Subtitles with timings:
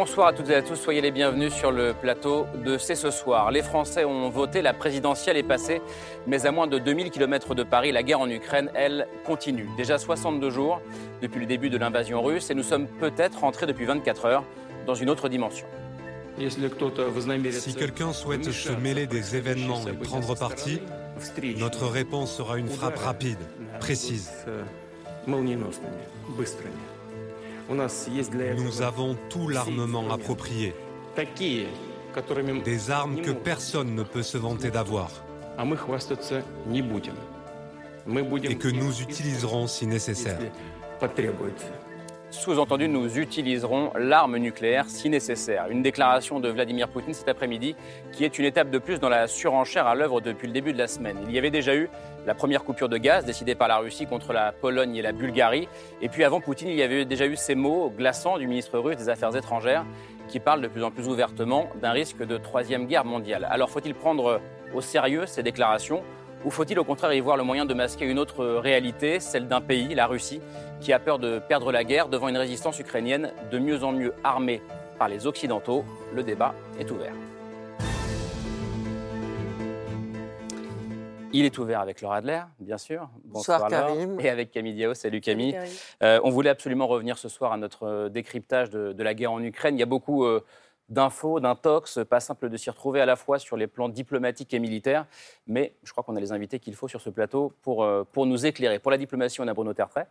[0.00, 3.10] Bonsoir à toutes et à tous, soyez les bienvenus sur le plateau de C'est ce
[3.10, 3.50] soir.
[3.50, 5.82] Les Français ont voté, la présidentielle est passée,
[6.24, 9.68] mais à moins de 2000 km de Paris, la guerre en Ukraine, elle, continue.
[9.76, 10.80] Déjà 62 jours
[11.20, 14.44] depuis le début de l'invasion russe et nous sommes peut-être rentrés depuis 24 heures
[14.86, 15.66] dans une autre dimension.
[16.38, 20.80] Si quelqu'un souhaite se mêler des événements et prendre parti,
[21.56, 23.40] notre réponse sera une frappe rapide,
[23.80, 24.30] précise.
[27.68, 30.74] Nous avons tout l'armement approprié.
[32.64, 35.10] Des armes que personne ne peut se vanter d'avoir.
[38.44, 40.38] Et que nous utiliserons si nécessaire.
[42.30, 45.68] Sous-entendu, nous utiliserons l'arme nucléaire si nécessaire.
[45.70, 47.74] Une déclaration de Vladimir Poutine cet après-midi
[48.12, 50.78] qui est une étape de plus dans la surenchère à l'œuvre depuis le début de
[50.78, 51.18] la semaine.
[51.26, 51.88] Il y avait déjà eu
[52.26, 55.68] la première coupure de gaz décidée par la Russie contre la Pologne et la Bulgarie.
[56.02, 58.96] Et puis avant Poutine, il y avait déjà eu ces mots glaçants du ministre russe
[58.96, 59.84] des Affaires étrangères
[60.28, 63.46] qui parle de plus en plus ouvertement d'un risque de troisième guerre mondiale.
[63.50, 64.40] Alors faut-il prendre
[64.74, 66.02] au sérieux ces déclarations
[66.44, 69.60] ou faut-il au contraire y voir le moyen de masquer une autre réalité, celle d'un
[69.60, 70.40] pays, la Russie,
[70.80, 74.14] qui a peur de perdre la guerre devant une résistance ukrainienne de mieux en mieux
[74.22, 74.62] armée
[74.98, 75.84] par les Occidentaux?
[76.14, 77.12] Le débat est ouvert.
[81.32, 83.08] Il est ouvert avec Laura Adler, bien sûr.
[83.24, 84.18] Bonsoir, Karim.
[84.20, 84.94] Et avec Camille Diao.
[84.94, 85.58] Salut Camille.
[86.02, 89.76] Euh, on voulait absolument revenir ce soir à notre décryptage de, la guerre en Ukraine.
[89.76, 90.44] Il y a beaucoup euh,
[90.88, 94.58] d'infos, d'intox, pas simple de s'y retrouver à la fois sur les plans diplomatiques et
[94.58, 95.06] militaires,
[95.46, 98.26] mais je crois qu'on a les invités qu'il faut sur ce plateau pour, euh, pour
[98.26, 98.78] nous éclairer.
[98.78, 100.06] Pour la diplomatie, on a Bruno Tertrais.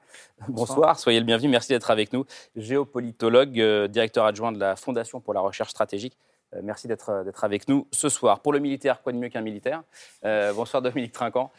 [0.47, 0.99] Bonsoir.
[0.99, 2.25] soyez le bienvenu, merci d'être avec nous.
[2.55, 6.17] Géopolitologue, euh, directeur adjoint de la Fondation pour la recherche stratégique.
[6.55, 7.11] Euh, merci d'être
[7.43, 8.39] avec nous ce soir.
[8.39, 9.83] Pour le militaire, quoi de mieux qu'un militaire?
[10.23, 11.51] Bonsoir Dominique Trinquant,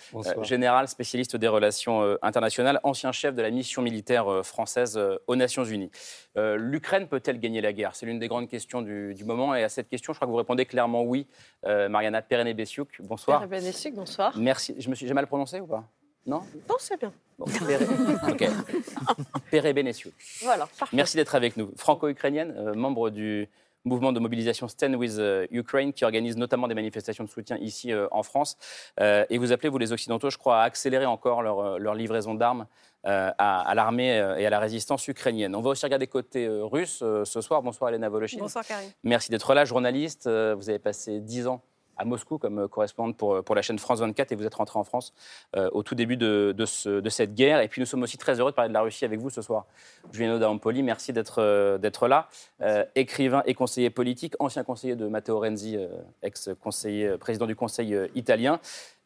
[0.42, 5.90] général spécialiste des relations internationales, ancien chef de la mission militaire française aux Nations Unies.
[6.36, 7.94] L'Ukraine peut-elle gagner la guerre?
[7.94, 9.54] C'est l'une des grandes questions du, moment.
[9.54, 11.26] Et à cette question, je crois que vous répondez clairement oui.
[11.64, 13.46] Mariana Perene-Bessiuk, bonsoir.
[13.48, 14.36] perene bonsoir.
[14.36, 14.74] Merci.
[14.78, 15.84] Je me suis, j'ai mal prononcé ou pas?
[16.26, 16.42] Non?
[16.68, 17.12] Non, c'est bien.
[17.38, 17.46] Bon,
[18.28, 18.48] ok.
[19.50, 19.74] Péré
[20.42, 21.72] Voilà, Merci d'être avec nous.
[21.76, 23.48] Franco-ukrainienne, membre du
[23.84, 27.92] mouvement de mobilisation Stand with euh, Ukraine, qui organise notamment des manifestations de soutien ici
[27.92, 28.56] euh, en France.
[29.00, 32.66] Euh, et vous appelez, vous les Occidentaux, je crois, à accélérer encore leur, livraison d'armes
[33.04, 35.54] à, l'armée et à la résistance ukrainienne.
[35.56, 37.62] On va aussi regarder côté russe ce soir.
[37.62, 38.38] Bonsoir Elena Voloshin.
[38.38, 38.90] Bonsoir Karim.
[39.02, 40.28] Merci d'être là, journaliste.
[40.28, 41.62] Vous avez passé dix ans
[41.98, 44.78] à Moscou comme euh, correspondante pour, pour la chaîne France 24 et vous êtes rentrée
[44.78, 45.12] en France
[45.56, 47.60] euh, au tout début de, de, cette guerre.
[47.60, 49.42] Et puis nous sommes aussi très heureux de parler de la Russie avec vous ce
[49.42, 49.66] soir.
[50.12, 52.28] Giuliano D'Ampoli, merci d'être euh, d'être là.
[52.94, 55.76] écrivain et conseiller politique, ancien conseiller de Matteo Renzi,
[56.22, 58.60] ex-conseiller, président du Conseil italien.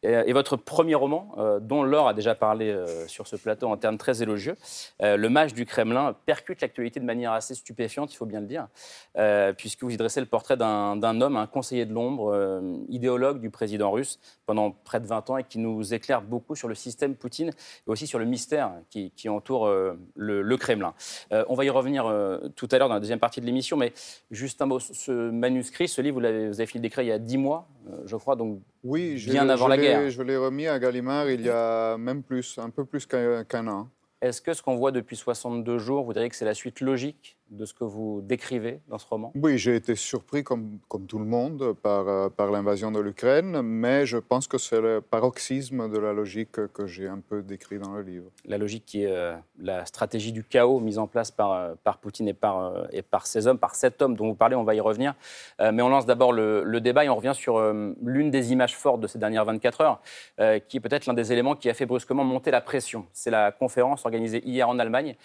[0.05, 3.69] Euh, et votre premier roman, euh, dont Laure a déjà parlé euh, sur ce plateau
[3.69, 4.57] en termes très élogieux,
[5.01, 8.69] Le Mage du Kremlin, percute l'actualité de manière assez stupéfiante, il faut bien le dire,
[9.57, 13.91] puisque vous y dressez le portrait d'un homme, un conseiller de l'ombre, idéologue du président
[13.91, 17.49] russe pendant près de 20 ans et qui nous éclaire beaucoup sur le système Poutine
[17.49, 19.71] et aussi sur le mystère qui, entoure
[20.15, 20.95] le, Kremlin.
[21.31, 22.05] on va y revenir
[22.57, 23.93] tout à l'heure dans la deuxième partie de l'émission, mais
[24.31, 27.13] juste un mot, ce manuscrit, ce livre, vous avez, vous avez fini d'écrire il y
[27.13, 27.69] a 10 mois,
[28.07, 29.92] je crois, donc oui, bien avant la guerre.
[30.09, 33.89] Je l'ai remis à Gallimard il y a même plus, un peu plus qu'un an.
[34.21, 37.37] Est-ce que ce qu'on voit depuis 62 jours, vous diriez que c'est la suite logique
[37.53, 39.31] de ce que vous décrivez dans ce roman?
[39.35, 43.61] Oui, j'ai été surpris, comme, comme tout le monde, par, euh, par l'invasion de l'Ukraine,
[43.63, 47.79] mais je pense que c'est le paroxysme de la logique que j'ai un peu décrit
[47.79, 48.31] dans le livre.
[48.47, 51.99] La logique qui est euh, la stratégie du chaos mise en place par, euh, par
[51.99, 54.75] Poutine et par, et par ces hommes, par cet homme dont vous parlez, on va
[54.75, 55.15] y revenir.
[55.61, 57.61] mais on lance d'abord le, le, débat et on revient sur
[58.03, 60.01] l'une des images fortes de ces dernières 24 heures,
[60.69, 63.07] qui est peut-être l'un des éléments qui a fait brusquement monter la pression.
[63.13, 65.17] C'est la conférence organisée hier en Allemagne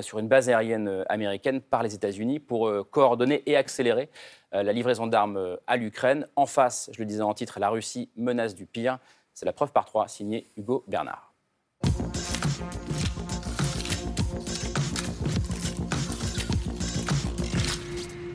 [0.00, 4.10] sur une base aérienne américaine par les États-Unis pour euh, coordonner et accélérer
[4.54, 6.26] euh, la livraison d'armes euh, à l'Ukraine.
[6.36, 8.98] En face, je le disais en titre, la Russie menace du pire.
[9.34, 11.32] C'est la preuve par trois, signé Hugo Bernard.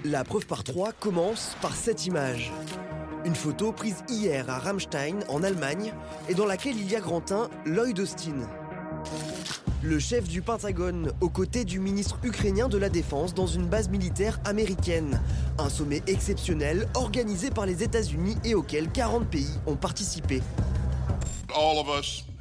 [0.03, 2.51] La preuve par trois commence par cette image.
[3.23, 5.93] Une photo prise hier à Ramstein, en Allemagne,
[6.27, 8.47] et dans laquelle il y a grand un Lloyd Austin.
[9.83, 13.89] Le chef du Pentagone aux côtés du ministre ukrainien de la Défense dans une base
[13.89, 15.19] militaire américaine.
[15.57, 20.43] Un sommet exceptionnel organisé par les États-Unis et auquel 40 pays ont participé.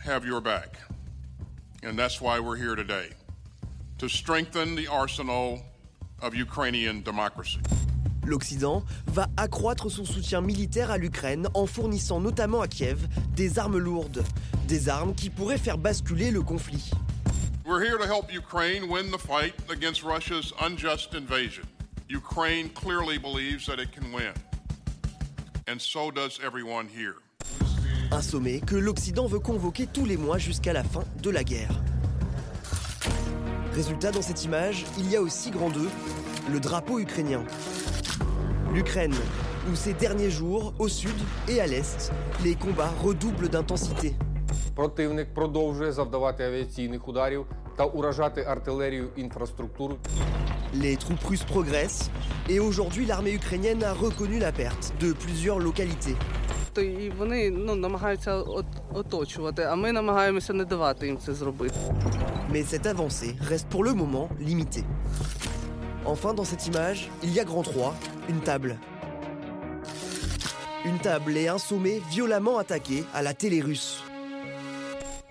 [0.05, 0.79] have your back.
[1.83, 3.11] And that's why we're here today
[3.99, 5.61] to strengthen the arsenal
[6.21, 7.61] of Ukrainian democracy.
[8.27, 13.79] L'Occident va accroître son soutien militaire à l'Ukraine en fournissant notamment à Kiev des armes
[13.79, 14.25] lourdes,
[14.69, 16.91] des armes qui pourraient faire basculer le conflit.
[17.70, 21.66] We're here to help Ukraine win the fight against Russia's unjust invasion.
[22.08, 24.34] Ukraine clearly believes that it can win.
[25.68, 27.16] And so does everyone here.
[28.12, 31.72] Un sommet que l'Occident veut convoquer tous les mois jusqu'à la fin de la guerre.
[33.74, 35.90] Résultat, dans cette image, il y a aussi grand 2,
[36.52, 37.44] le drapeau ukrainien.
[38.74, 39.16] L'Ukraine,
[39.72, 41.16] où ces derniers jours, au sud
[41.48, 42.12] et à l'est,
[42.44, 44.14] les combats redoublent d'intensité.
[44.76, 47.46] Противник продовжує завдавати авіаційних ударів
[47.76, 49.98] та уражати артилерію інфраструктуру.
[50.74, 52.10] Les troupes russes progressent
[52.50, 56.16] et aujourd'hui l'armée ukrainienne a reconnu la perte de plusieurs localités.
[56.74, 61.76] То і вони ну, намагаються от, оточувати, а ми намагаємося не давати їм це зробити.
[62.52, 64.86] Mais cette avancée reste pour le moment limitée.
[66.06, 67.96] Enfin, dans cette image, il y a grand 3,
[68.30, 68.78] une table.
[70.86, 74.04] Une table et un sommet violemment attaqués à la télé russe.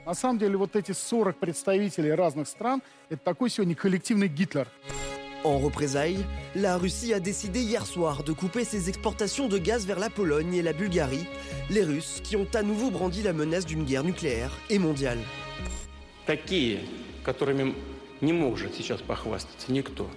[0.09, 4.67] На самом деле вот эти 40 представителей разных стран– это такой сегодня коллективный Гитлер.
[5.43, 6.25] En représailles,
[6.55, 10.55] la Russie a décidé hier soir de couper ses exportations de gaz vers la Pologne
[10.55, 11.27] et la Bulgarie,
[11.69, 15.19] les Russes qui ont à nouveau brandi la menace d'une guerre nucléaire et mondiale.
[16.25, 16.79] Такие,
[17.23, 17.75] которыми
[18.19, 20.09] не может сейчас похвастаться никто,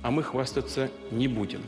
[0.00, 1.60] а мы хвастаться не будем.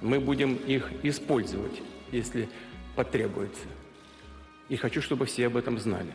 [0.00, 1.82] Мы будем их использовать,
[2.12, 2.48] если
[2.94, 3.66] потребуется.
[4.68, 6.14] И хочу, чтобы все об этом знали.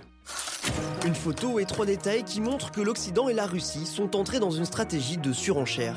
[1.05, 4.51] Une photo et trois détails qui montrent que l'Occident et la Russie sont entrés dans
[4.51, 5.95] une stratégie de surenchère.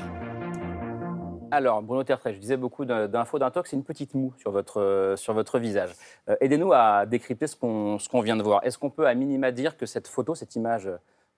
[1.51, 5.17] Alors, Bruno Tertrais, je disais beaucoup d'infos d'intox, c'est une petite moue sur votre, euh,
[5.17, 5.91] sur votre visage.
[6.29, 8.63] Euh, Aidez-nous à décrypter ce qu'on ce qu'on vient de voir.
[8.63, 10.89] Est-ce qu'on peut à minima dire que cette photo, cette image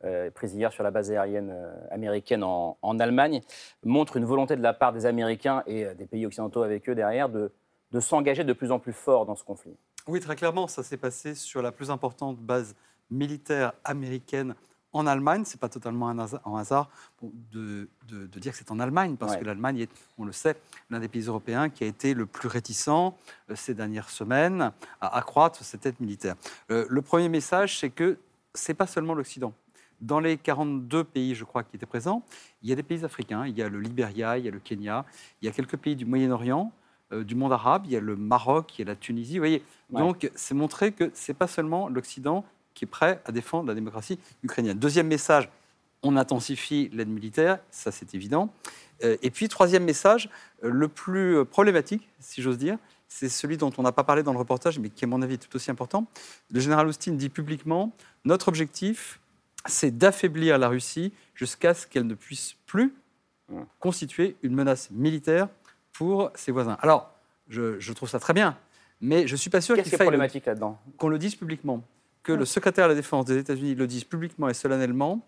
[0.04, 1.52] euh, prise hier sur la base aérienne
[1.90, 3.42] américaine en, en Allemagne,
[3.84, 7.30] montre une volonté de la part des Américains et des pays occidentaux avec eux derrière
[7.30, 7.52] de,
[7.92, 9.76] de s'engager de plus en plus fort dans ce conflit?
[10.08, 12.76] Oui, très clairement, ça s'est passé sur la plus importante base
[13.10, 14.56] militaire américaine
[14.94, 15.44] en Allemagne.
[15.46, 16.90] Ce n'est pas totalement un hasard, un hasard,
[17.22, 19.40] bon, de, de- de dire que c'est en Allemagne, parce Ouais.
[19.40, 20.56] que l'Allemagne est, on le sait,
[20.90, 23.12] l'un des pays européens qui a été le plus réticent euh,
[23.56, 24.72] ces dernières semaines
[25.02, 26.36] à accroître cette aide militaire.
[26.72, 28.18] Euh, le premier message, c'est que
[28.54, 29.54] ce n'est pas seulement l'Occident.
[30.02, 32.24] Dans les 42 pays, je crois, qui étaient présents,
[32.62, 33.46] il y a des pays africains.
[33.48, 35.06] Il y a le Libéria, il y a le Kenya,
[35.42, 36.72] il y a quelques pays du Moyen-Orient,
[37.12, 39.36] euh, du monde arabe, il y a le Maroc, il y a la Tunisie.
[39.36, 40.02] Vous voyez, Ouais.
[40.02, 42.44] donc c'est montrer que ce n'est pas seulement l'Occident
[42.76, 44.78] qui est prêt à défendre la démocratie ukrainienne.
[44.78, 45.50] Deuxième message,
[46.04, 48.54] on intensifie l'aide militaire, ça c'est évident.
[49.04, 50.30] Euh, et puis troisième message,
[50.64, 52.78] euh, le plus problématique, si j'ose dire,
[53.08, 55.34] c'est celui dont on n'a pas parlé dans le reportage, mais qui à mon avis
[55.36, 56.06] est tout aussi important.
[56.52, 57.92] Le général Austin dit publiquement,
[58.24, 59.20] notre objectif,
[59.66, 62.94] c'est d'affaiblir la Russie jusqu'à ce qu'elle ne puisse plus
[63.80, 65.48] constituer une menace militaire
[65.94, 66.78] pour ses voisins.
[66.82, 67.12] Alors,
[67.48, 68.58] je, je trouve ça très bien,
[69.02, 70.80] mais je ne suis pas sûr Qu'est-ce qu'il qui est faille le- problématique là-dedans?
[70.98, 71.84] qu'on le dise publiquement,
[72.26, 75.22] que le secrétaire à la défense des États-Unis le dise publiquement et solennellement,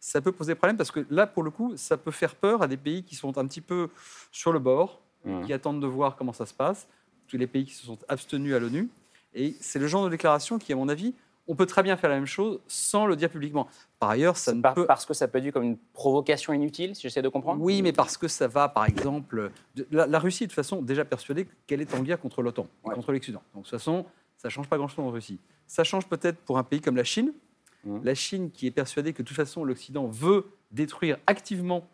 [0.00, 2.68] ça peut poser problème parce que là, pour le coup, ça peut faire peur à
[2.68, 3.88] des pays qui sont un petit peu
[4.32, 5.46] sur le bord, Mmh.
[5.46, 6.86] qui attendent de voir comment ça se passe,
[7.28, 8.90] tous les pays qui se sont abstenus à l'ONU.
[9.32, 11.14] Et c'est le genre de déclaration qui, à mon avis,
[11.48, 13.66] on peut très bien faire la même chose sans le dire publiquement.
[13.98, 16.52] Par ailleurs, ça ne par- peut Parce que ça peut être vu comme une provocation
[16.52, 17.62] inutile, si j'essaie de comprendre?
[17.62, 19.50] Oui, mais parce que ça va, par exemple.
[19.90, 22.66] La, la Russie est de toute façon déjà persuadée qu'elle est en guerre contre l'OTAN,
[22.84, 22.94] Ouais.
[22.94, 23.42] contre l'Occident.
[23.54, 24.04] Donc, de toute façon,
[24.44, 25.38] ça ne change pas grand-chose en Russie.
[25.66, 27.32] Ça change peut-être pour un pays comme la Chine.
[27.86, 28.04] Mhm.
[28.04, 31.88] La Chine qui est persuadée que de toute façon, l'Occident veut détruire activement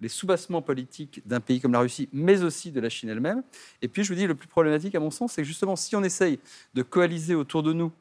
[0.00, 3.44] les soubassements politiques d'un pays comme la Russie, mais aussi de la Chine elle-même.
[3.82, 5.94] Et puis, je vous dis, le plus problématique, à mon sens, c'est que justement, si
[5.94, 6.40] on essaye
[6.74, 7.92] de coaliser autour de nous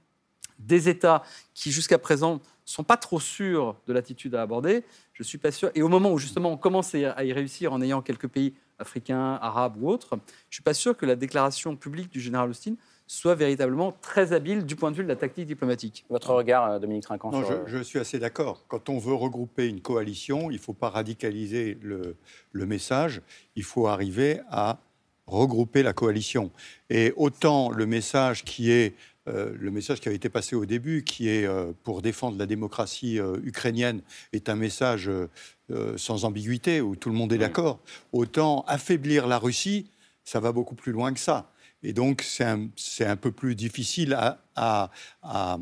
[0.58, 5.38] des États qui, jusqu'à présent, sont pas trop sûrs de l'attitude à aborder, je suis
[5.38, 5.70] pas sûr.
[5.76, 8.28] Et au moment où, justement, on commence à y- à y réussir en ayant quelques
[8.28, 10.18] pays africains, arabes ou autres,
[10.50, 12.74] je suis pas sûr que la déclaration publique du général Austin
[13.12, 16.06] soit véritablement très habile du point de vue de la tactique diplomatique.
[16.10, 18.64] Votre regard, euh, Dominique Trinquant Non, sur, euh, je, je suis assez d'accord.
[18.68, 22.16] Quand on veut regrouper une coalition, il ne faut pas radicaliser le,
[22.52, 23.22] le message,
[23.56, 24.80] il faut arriver à
[25.28, 26.52] regrouper la coalition.
[26.90, 28.96] Et autant le message qui est
[29.28, 32.46] euh, le message qui avait été passé au début, qui est euh, pour défendre la
[32.46, 34.02] démocratie euh, ukrainienne,
[34.34, 35.10] est un message
[35.96, 37.80] sans ambiguïté, où tout le monde est d'accord.
[38.12, 39.90] Autant affaiblir la Russie,
[40.26, 41.51] ça va beaucoup plus loin que ça.
[41.84, 42.44] Et donc, c'est
[43.06, 44.92] un, peu plus difficile à, à-
[45.24, 45.58] à-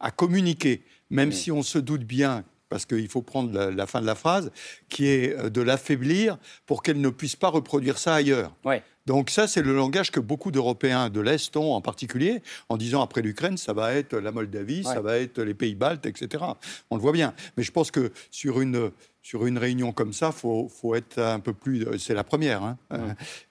[0.00, 4.00] à communiquer, même si on se doute bien, parce qu'il faut prendre la, la fin
[4.00, 4.50] de la phrase,
[4.88, 8.54] qui est euh, de l'affaiblir pour qu'elle ne puisse pas reproduire ça ailleurs.
[8.64, 8.82] Ouais.
[9.06, 13.02] Donc ça, c'est le langage que beaucoup d'Européens de l'Est ont en particulier, en disant
[13.02, 16.42] après l'Ukraine, ça va être la Moldavie, ça va être les pays baltes, etc.
[16.90, 17.34] On le voit bien.
[17.56, 18.90] Mais je pense que sur une,
[19.24, 21.98] sur une réunion comme ça, il faut, faut, être un peu plus...
[21.98, 22.62] C'est la première.
[22.62, 22.76] Hein.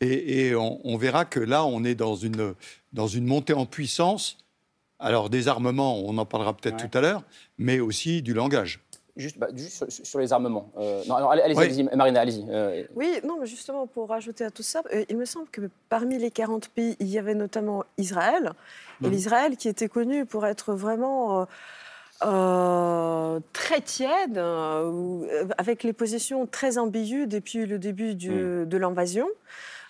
[0.02, 2.54] Et, et on, verra que là, on est dans une,
[2.94, 4.38] dans une montée en puissance.
[5.00, 7.24] Alors des armements, on en parlera peut-être tout à l'heure,
[7.58, 8.82] mais aussi du langage.
[9.16, 9.48] Juste, bah,
[9.90, 10.72] sur, les armements.
[10.78, 12.46] Euh, non, allez-y, Marina, allez-y.
[12.50, 12.84] Euh.
[12.96, 16.20] Oui, non, mais justement, pour rajouter à tout ça, euh, il me semble que parmi
[16.20, 18.54] les 40 pays, il y avait notamment Israël.
[19.04, 19.10] Et mmh.
[19.12, 21.48] l'Israël qui était connu pour être vraiment...
[23.54, 24.42] très tiède,
[25.58, 28.66] avec les positions très ambiguës depuis le début mmh.
[28.66, 29.28] de l'invasion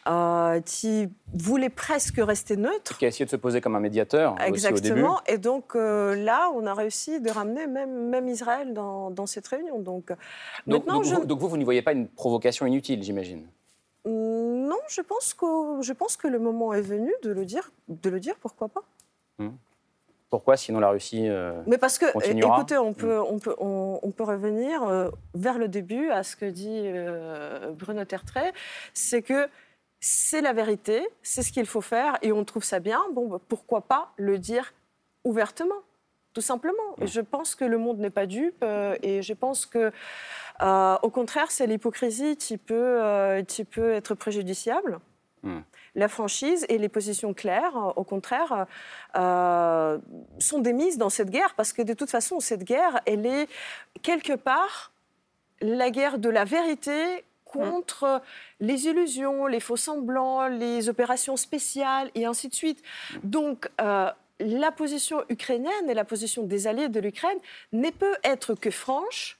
[0.07, 2.97] euh, qui voulait presque rester neutre.
[2.97, 4.35] Qui a essayé de se poser comme un médiateur.
[4.45, 5.21] Exactement.
[5.27, 9.47] Et donc euh, là, on a réussi de ramener même, même Israël dans, dans cette
[9.47, 9.79] réunion.
[9.79, 10.11] Donc,
[10.67, 13.45] donc, donc, vous, donc, vous, vous n'y voyez pas une provocation inutile, j'imagine?
[14.05, 18.09] Non, je pense, que, je pense que le moment est venu de le dire, de
[18.09, 18.83] le dire pourquoi pas.
[20.33, 24.11] Pourquoi sinon la Russie euh, Mais parce que, continuera écoutez, on peut, on peut, on,
[24.11, 26.91] peut revenir vers le début à ce que dit
[27.77, 28.51] Bruno Tertrais,
[28.95, 29.47] c'est que
[29.99, 32.99] c'est la vérité, c'est ce qu'il faut faire et on trouve ça bien.
[33.13, 34.73] Bon, bah, pourquoi pas le dire
[35.23, 35.83] ouvertement
[36.33, 36.95] tout simplement.
[36.99, 39.91] Et je pense que le monde n'est pas dupe euh, et je pense que,
[40.61, 44.99] euh, au contraire, c'est l'hypocrisie qui peut, euh, qui peut être préjudiciable.
[45.43, 45.59] Hmm.
[45.95, 48.65] La franchise et les positions claires, au contraire,
[49.13, 53.47] sont démises dans cette guerre parce que de toute façon, cette guerre, elle est
[54.01, 54.91] quelque part
[55.61, 58.21] la guerre de la vérité contre
[58.59, 62.81] les illusions, les faux semblants, les opérations spéciales et ainsi de suite.
[63.23, 64.09] Donc, euh,
[64.39, 67.37] la position ukrainienne et la position des alliés de l'Ukraine
[67.71, 69.39] ne peut être que franche.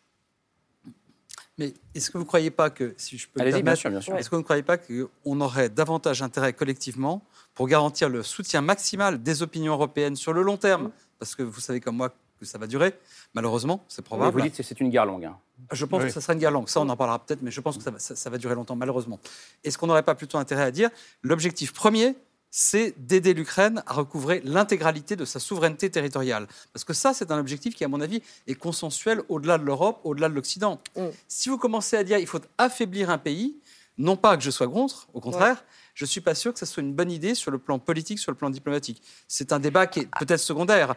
[1.57, 4.15] Mais est-ce que vous ne croyez pas que, si je peux bien sûr, bien sûr.
[4.15, 8.61] est-ce que vous ne croyez pas qu'on aurait davantage intérêt collectivement pour garantir le soutien
[8.61, 10.91] maximal des opinions européennes sur le long terme?
[11.19, 12.93] Parce que vous savez comme moi que ça va durer,
[13.35, 14.33] malheureusement, c'est probable.
[14.33, 15.25] vous dites que c'est une guerre longue.
[15.25, 15.37] Hein.
[15.71, 16.67] Je pense que ça sera une guerre longue.
[16.67, 19.19] Ça, on en parlera peut-être, mais je pense que ça va, durer longtemps, malheureusement.
[19.63, 20.89] Est-ce qu'on n'aurait pas plutôt intérêt à dire
[21.21, 22.15] l'objectif premier,
[22.55, 26.45] c'est d'aider l'Ukraine à recouvrer l'intégralité de sa souveraineté territoriale.
[26.71, 29.99] Parce que ça, c'est un objectif qui, à mon avis, est consensuel au-delà de l'Europe,
[30.03, 30.79] au-delà de l'Occident.
[30.95, 31.07] Mm.
[31.27, 33.55] Si vous commencez à dire il faut affaiblir un pays,
[33.97, 36.67] non pas que je sois contre, au contraire, je ne suis pas sûr que ce
[36.67, 39.01] soit une bonne idée sur le plan politique, sur le plan diplomatique.
[39.27, 40.93] C'est un débat qui est peut-être secondaire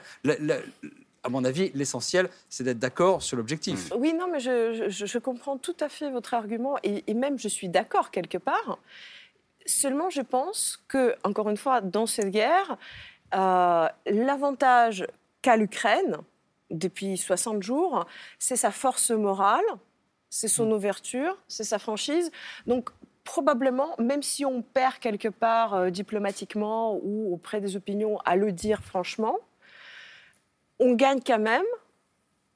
[1.27, 3.93] à mon avis, l'essentiel, c'est d'être d'accord sur l'objectif.
[3.97, 8.11] Oui, non, mais je, comprends tout à fait votre argument et, même je suis d'accord
[8.11, 8.79] quelque part.
[9.67, 12.77] Seulement, je pense que, encore une fois, dans cette guerre,
[13.35, 15.07] euh, l'avantage
[15.43, 16.19] qu'a l'Ukraine
[16.71, 18.07] depuis 60 jours,
[18.39, 19.65] c'est sa force morale,
[20.31, 20.73] c'est son mm.
[20.73, 22.31] ouverture, c'est sa franchise.
[22.67, 22.91] Donc,
[23.25, 28.53] probablement, même si on perd quelque part euh, diplomatiquement ou auprès des opinions à le
[28.53, 29.37] dire franchement,
[30.79, 31.65] on gagne quand même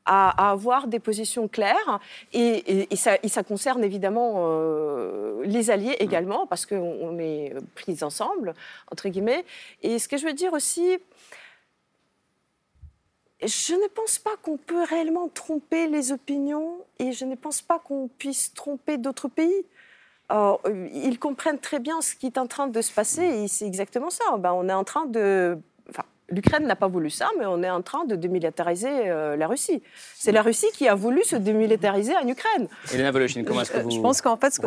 [0.06, 2.00] à, avoir des positions claires.
[2.32, 6.04] Et, ça, concerne évidemment euh, les alliés mm.
[6.04, 8.54] également, parce qu'on est pris ensemble,
[8.90, 9.44] entre guillemets.
[9.82, 10.98] Et ce que je veux dire aussi,
[13.42, 17.78] je ne pense pas qu'on peut réellement tromper les opinions et je ne pense pas
[17.78, 19.64] qu'on puisse tromper d'autres pays.
[20.30, 24.10] ils comprennent très bien ce qui est en train de se passer et c'est exactement
[24.10, 24.36] ça.
[24.38, 25.58] Ben, on est en train de
[26.30, 29.82] L'Ukraine n'a pas voulu ça, mais on est en train de démilitariser euh, la Russie.
[30.14, 32.68] C'est la Russie qui a voulu se démilitariser en Ukraine.
[32.92, 34.58] Elena Voloshin, comment est-ce que vous Je pense qu'en fait,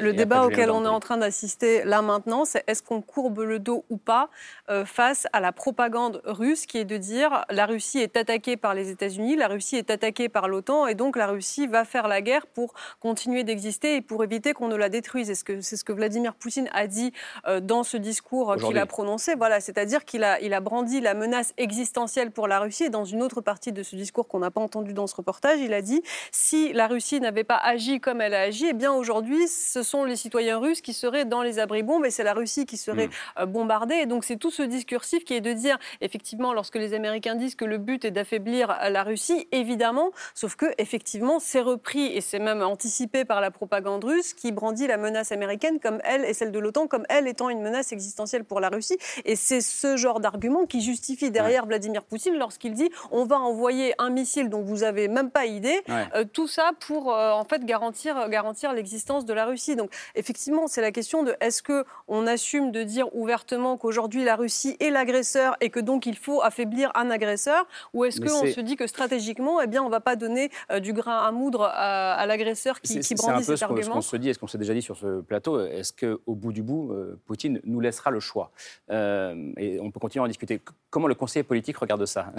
[0.00, 3.58] le, débat auquel on est en train d'assister là maintenant, c'est est-ce qu'on courbe le
[3.58, 4.30] dos ou pas
[4.70, 8.74] euh, face à la propagande russe qui est de dire la Russie est attaquée par
[8.74, 12.22] les États-Unis, la Russie est attaquée par l'OTAN, et donc la Russie va faire la
[12.22, 15.26] guerre pour continuer d'exister et pour éviter qu'on ne la détruise.
[15.26, 17.12] C'est ce que, ce que Vladimir Poutine a dit
[17.46, 19.34] euh, dans ce discours qu'il a prononcé.
[19.34, 22.84] Voilà, c'est-à-dire qu'il a, il a brandi la menace existentielle pour la Russie.
[22.84, 25.60] Et dans une autre partie de ce discours qu'on n'a pas entendu dans ce reportage,
[25.60, 28.92] il a dit si la Russie n'avait pas agi comme elle a agi, eh bien
[28.92, 32.32] aujourd'hui, ce sont les citoyens russes qui seraient dans les abris bombes et c'est la
[32.34, 33.40] Russie qui serait hmm.
[33.40, 33.96] euh, bombardée.
[33.96, 37.56] Et donc c'est tout ce discursif qui est de dire, effectivement, lorsque les Américains disent
[37.56, 42.20] que le but est d'affaiblir euh, la Russie, évidemment, sauf que effectivement, c'est repris et
[42.20, 46.34] c'est même anticipé par la propagande russe qui brandit la menace américaine comme elle et
[46.34, 48.98] celle de l'OTAN comme elle étant une menace existentielle pour la Russie.
[49.24, 53.38] Et c'est ce genre d'argument qui justifie justifie derrière Vladimir Poutine lorsqu'il dit on va
[53.38, 55.80] envoyer un missile dont vous n'avez même pas idée.
[55.90, 59.76] Euh, tout ça pour en fait garantir, garantir l'existence de la Russie.
[59.76, 64.36] Donc effectivement, c'est la question de est-ce que on assume de dire ouvertement qu'aujourd'hui la
[64.36, 68.60] Russie est l'agresseur et que donc il faut affaiblir un agresseur, ou est-ce qu'on se
[68.60, 72.24] dit que stratégiquement, eh bien, on ne va pas donner du grain à moudre à,
[72.26, 74.46] l'agresseur qui, qui brandit cet argument C'est un peu ce qu'on se dit, est-ce qu'on
[74.46, 76.92] s'est déjà dit sur ce plateau, est-ce qu'au bout du bout,
[77.26, 78.50] Poutine nous laissera le choix?
[78.90, 80.60] Euh, Et on peut continuer à en discuter.
[80.90, 82.32] Comment le conseiller politique regarde ça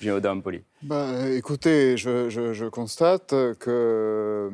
[0.00, 4.50] Gino Poli bah, Écoutez, je, constate que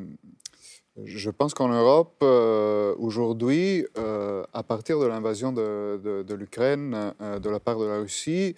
[1.05, 7.61] je pense qu'en Europe, euh, aujourd'hui, euh, à partir de l'invasion de, l'Ukraine de la
[7.61, 8.55] part de la Russie,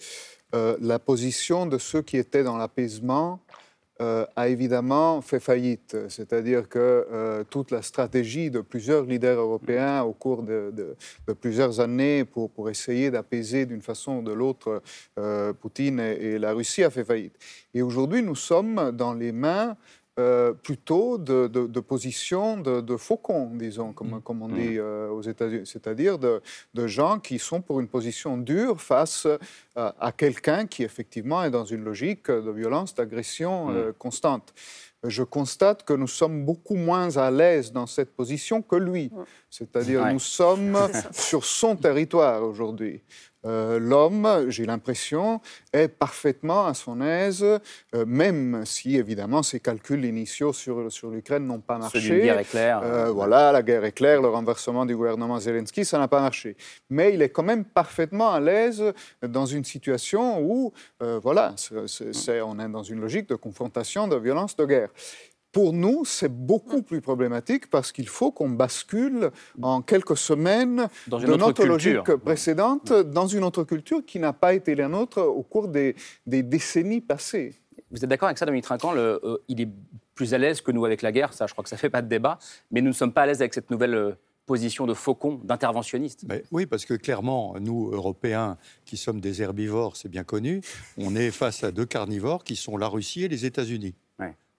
[0.53, 3.57] la position de ceux qui étaient dans l'apaisement euh,
[3.99, 5.97] a évidemment fait faillite.
[6.09, 10.95] C'est-à-dire que euh, toute la stratégie de plusieurs leaders européens au cours de,
[11.39, 14.81] plusieurs années pour, pour essayer d'apaiser d'une façon ou de l'autre
[15.17, 17.35] euh, Poutine et, la Russie a fait faillite.
[17.73, 19.75] Et aujourd'hui, nous sommes dans les mains
[20.19, 24.21] euh, plutôt de, de, position de, faucon, disons, comme, mm.
[24.21, 24.79] comme on dit mm.
[24.79, 26.41] euh, aux États-Unis, c'est-à-dire de,
[26.87, 29.27] gens qui sont pour une position dure face
[29.75, 33.93] à quelqu'un qui effectivement est dans une logique de violence, d'agression euh, mm.
[33.93, 34.53] constante.
[35.03, 39.11] Je constate que nous sommes beaucoup moins à l'aise dans cette position que lui.
[39.51, 40.75] C'est-à-dire, nous sommes
[41.11, 43.03] sur son territoire aujourd'hui.
[43.47, 45.41] Euh, l'homme, j'ai l'impression,
[45.73, 51.45] est parfaitement à son aise, euh, même si évidemment ses calculs initiaux sur, sur l'Ukraine
[51.45, 52.09] n'ont pas marché.
[52.09, 52.81] La guerre éclair.
[52.83, 56.57] Euh, voilà, la guerre éclair, le renversement du gouvernement Zelensky, ça n'a pas marché.
[56.89, 58.83] Mais il est quand même parfaitement à l'aise
[59.25, 61.55] dans une situation où, voilà,
[62.43, 64.89] on est dans une logique de confrontation, de violence, de guerre.
[65.51, 71.35] Pour nous, c'est beaucoup plus problématique parce qu'il faut qu'on bascule en quelques semaines de
[71.35, 75.67] notre logique précédente dans une autre culture qui n'a pas été la nôtre au cours
[75.67, 77.55] des, décennies passées.
[77.91, 79.69] Vous êtes d'accord avec ça, Dominique Trinquant euh, Il est
[80.13, 81.89] plus à l'aise que nous avec la guerre, ça je crois que ça ne fait
[81.89, 82.37] pas de débat,
[82.71, 84.11] mais nous ne sommes pas à l'aise avec cette nouvelle euh,
[84.47, 86.25] position de faucon, d'interventionniste.
[86.51, 90.61] oui, parce que clairement, nous, Européens, qui sommes des herbivores, c'est bien connu,
[90.97, 93.93] on est face à deux carnivores qui sont la Russie et les États-Unis.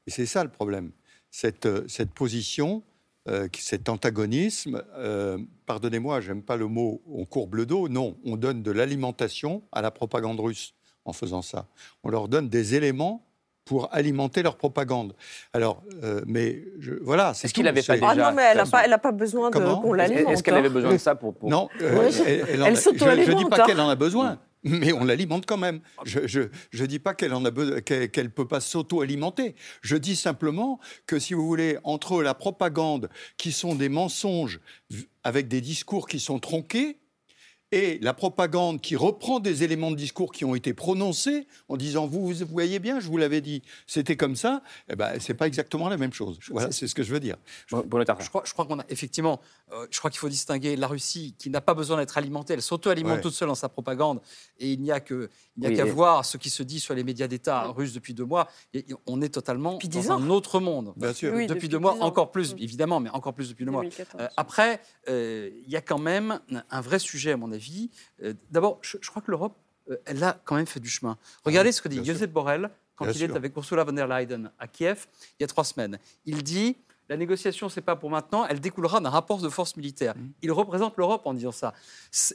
[0.09, 0.93] Et c'est ça le problème.
[1.31, 2.83] Cette, euh, cette position,
[3.29, 5.37] euh, cet antagonisme, euh,
[5.67, 9.83] pardonnez-moi, j'aime pas le mot on courbe le dos, non, on donne de l'alimentation à
[9.83, 10.73] la propagande russe
[11.05, 11.67] en faisant ça.
[12.05, 13.23] On leur donne des éléments
[13.67, 15.15] pour alimenter leur propagande.
[15.53, 15.83] Alors,
[16.27, 17.33] mais je, voilà.
[17.33, 18.09] Est-ce qu'il n'avait pas déjà...
[18.09, 20.33] Ah non, mais elle n'a pas, pas, besoin qu'on l'alimente.
[20.33, 21.35] Est-ce qu'elle avait besoin de ça pour...
[21.43, 25.81] Non, elle, je ne dis pas qu'elle en a besoin mais on l'alimente quand même.
[26.05, 29.55] Je ne dis pas qu'elle ne peut pas s'auto-alimenter.
[29.83, 34.61] Je dis simplement que, si vous voulez, entre la propagande, qui sont des mensonges
[35.25, 36.99] avec des discours qui sont tronqués,
[37.73, 42.07] et la propagande qui reprend des éléments de discours qui ont été prononcés en disant
[42.07, 45.47] vous, vous voyez bien, je vous l'avais dit, c'était comme ça, eh ben, c'est pas
[45.47, 46.39] exactement la même chose.
[46.51, 47.37] Voilà, c'est ce que je veux dire.
[47.67, 49.41] Je, je crois, je crois qu'on a effectivement,
[49.73, 52.63] euh, je crois qu'il faut distinguer la Russie qui n'a pas besoin d'être alimentée, elle
[52.63, 54.21] s'auto-alimente toute seule dans sa propagande
[54.59, 55.29] et il n'y a que
[55.59, 58.15] il n'y a qu'à voir ce qui se dit sur les médias d'État russes depuis
[58.15, 58.49] deux mois.
[58.75, 60.93] Et on est totalement dans un autre monde.
[60.97, 61.33] Bien sûr.
[61.49, 63.85] depuis, deux mois, encore plus, évidemment, mais encore plus depuis deux mois.
[64.19, 67.58] Euh, après, euh, il y a quand même un vrai sujet, à mon avis.
[68.23, 69.57] Euh, d'abord, je, crois que l'Europe,
[70.05, 71.17] elle a quand même fait du chemin.
[71.45, 74.67] Regardez ce que dit Josep Borrell quand il est avec Ursula von der Leyen à
[74.67, 75.07] Kiev
[75.39, 75.99] il y a trois semaines.
[76.27, 76.77] Il dit
[77.09, 80.17] la négociation, c'est pas pour maintenant, elle découlera d'un rapport de force militaire.
[80.17, 80.29] Mmh.
[80.43, 81.73] Il représente l'Europe en disant ça.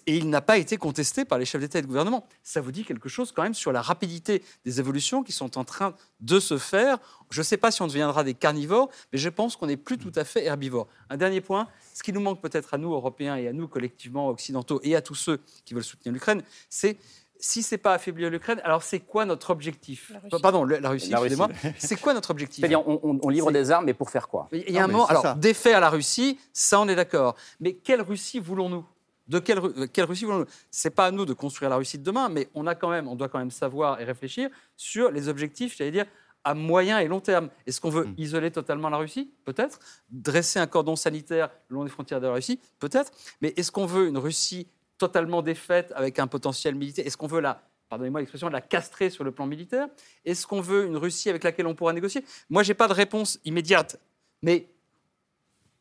[0.07, 2.25] Et il n'a pas été contesté par les chefs d'État et de gouvernement.
[2.41, 5.63] Ça vous dit quelque chose quand même sur la rapidité des évolutions qui sont en
[5.63, 6.97] train de se faire?
[7.29, 9.97] Je ne sais pas si on deviendra des carnivores, mais je pense qu'on n'est plus
[9.97, 10.88] tout à fait herbivores.
[11.09, 14.29] Un dernier point, ce qui nous manque peut-être à nous, Européens, et à nous collectivement
[14.29, 16.97] occidentaux, et à tous ceux qui veulent soutenir l'Ukraine, c'est
[17.43, 21.49] si c'est pas affaiblir l'Ukraine, alors c'est quoi notre objectif Pardon, la Russie, excusez-moi.
[21.77, 24.77] C'est quoi notre objectif C'est-à-dire, on, livre des armes, mais pour faire quoi Il y
[24.77, 25.08] a un moment.
[25.08, 27.36] Alors, défaire la Russie, ça, on est d'accord.
[27.60, 28.86] Mais quelle Russie voulons-nous?
[29.27, 29.60] De quelle,
[29.91, 30.45] quelle Russie voulons-nous?
[30.71, 33.10] C'est pas à nous de construire la Russie de demain, mais on a quand même,
[33.10, 36.06] on doit quand même savoir et réfléchir sur les objectifs, j'allais dire,
[36.45, 37.49] à moyen et long terme.
[37.67, 38.15] Est-ce qu'on veut hmm.
[38.17, 39.34] isoler totalement la Russie?
[39.43, 39.79] Peut-être.
[40.10, 42.62] Dresser un cordon sanitaire le long des frontières de la Russie?
[42.79, 43.12] Peut-être.
[43.41, 44.67] Mais est-ce qu'on veut une Russie
[45.04, 49.26] totalement défaite avec un potentiel militaire Est-ce qu'on veut la, pardonnez-moi l'expression, la castrer sur
[49.26, 49.88] le plan militaire?
[50.24, 52.24] Est-ce qu'on veut une Russie avec laquelle on pourra négocier?
[52.50, 54.00] Moi, je n'ai pas de réponse immédiate,
[54.42, 54.68] mais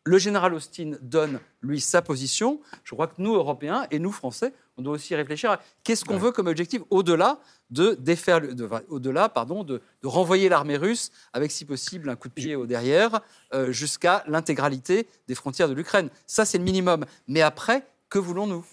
[0.04, 2.60] le général Austin donne, lui, sa position.
[2.82, 6.18] Je crois que nous, Européens, et nous, Français, on doit aussi réfléchir à qu'est-ce qu'on
[6.18, 7.38] veut comme objectif au-delà
[7.70, 8.40] de défaire,
[8.88, 13.20] au-delà, pardon, de, renvoyer l'armée russe avec, si possible, un coup de pied au derrière
[13.54, 16.10] euh, jusqu'à l'intégralité des frontières de l'Ukraine.
[16.26, 17.04] Ça, c'est le minimum.
[17.28, 18.66] Mais après, que voulons-nous?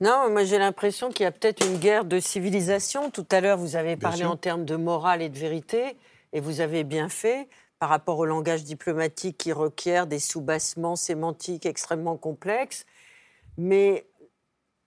[0.00, 3.10] Non, moi j'ai l'impression qu'il y a peut-être une guerre de civilisation.
[3.10, 5.96] Tout à l'heure, vous avez parlé en termes de morale et de vérité,
[6.32, 7.48] et vous avez bien fait
[7.78, 12.84] par rapport au langage diplomatique qui requiert des soubassements sémantiques extrêmement complexes.
[13.56, 14.06] Mais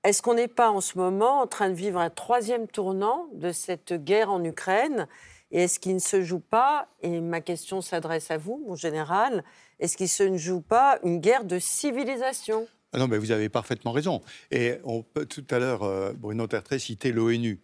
[0.03, 3.51] est-ce qu'on n'est pas en ce moment en train de vivre un troisième tournant de
[3.51, 5.07] cette guerre en Ukraine?
[5.51, 9.43] Et est-ce qu'il ne se joue pas, et ma question s'adresse à vous, mon général,
[9.79, 12.67] est-ce qu'il ne se joue pas une guerre de civilisation?
[12.93, 14.21] Ah non, mais vous avez parfaitement raison.
[14.51, 17.59] Et on peut, tout à l'heure, euh, Bruno Tertré citait l'ONU.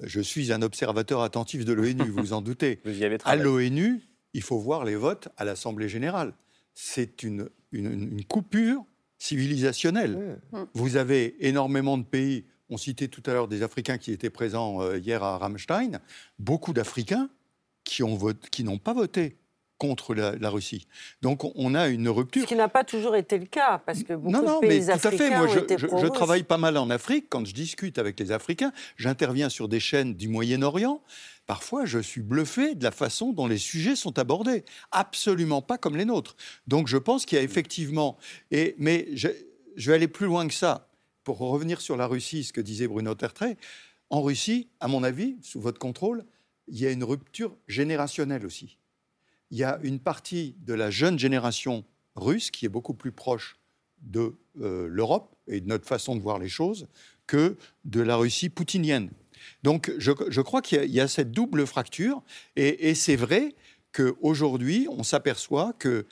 [0.00, 2.80] Je suis un observateur attentif de l'ONU, vous vous en doutez.
[2.84, 4.00] Vous y avez à l'ONU,
[4.32, 6.32] il faut voir les votes à l'Assemblée générale.
[6.74, 8.84] C'est une, une, coupure
[9.18, 10.38] civilisationnelle.
[10.52, 10.58] Mmh.
[10.74, 14.80] Vous avez énormément de pays, on citait tout à l'heure des Africains qui étaient présents
[14.82, 15.98] euh, hier à Rammstein,
[16.38, 17.28] beaucoup d'Africains
[17.82, 18.04] qui
[18.62, 19.36] n'ont pas voté
[19.78, 20.86] contre la, Russie.
[21.22, 22.42] Donc on a une rupture.
[22.42, 25.06] Ce qui n'a pas toujours été le cas, parce que beaucoup de pays mais tout
[25.08, 25.30] à fait.
[25.30, 27.26] Moi, je, je, travaille pas mal en Afrique.
[27.30, 31.00] Quand je discute avec les Africains, j'interviens sur des chaînes du Moyen-Orient.
[31.46, 34.64] Parfois, je suis bluffé de la façon dont les sujets sont abordés.
[34.90, 36.36] Absolument pas comme les nôtres.
[36.66, 38.18] Donc je pense qu'il y a effectivement...
[38.50, 39.28] Et, mais je,
[39.76, 40.88] je vais aller plus loin que ça.
[41.24, 43.56] Pour revenir sur la Russie, ce que disait Bruno Tertrais,
[44.10, 46.24] en Russie, à mon avis, sous votre contrôle,
[46.68, 48.77] il y a une rupture générationnelle aussi
[49.50, 51.84] il y a une partie de la jeune génération
[52.16, 53.56] russe qui est beaucoup plus proche
[54.02, 56.88] de euh, l'Europe et de notre façon de voir les choses
[57.26, 59.10] que de la Russie poutinienne.
[59.62, 62.22] Donc je, crois qu'il y, a cette double fracture
[62.56, 63.54] et, c'est vrai
[63.92, 66.06] qu'aujourd'hui on s'aperçoit que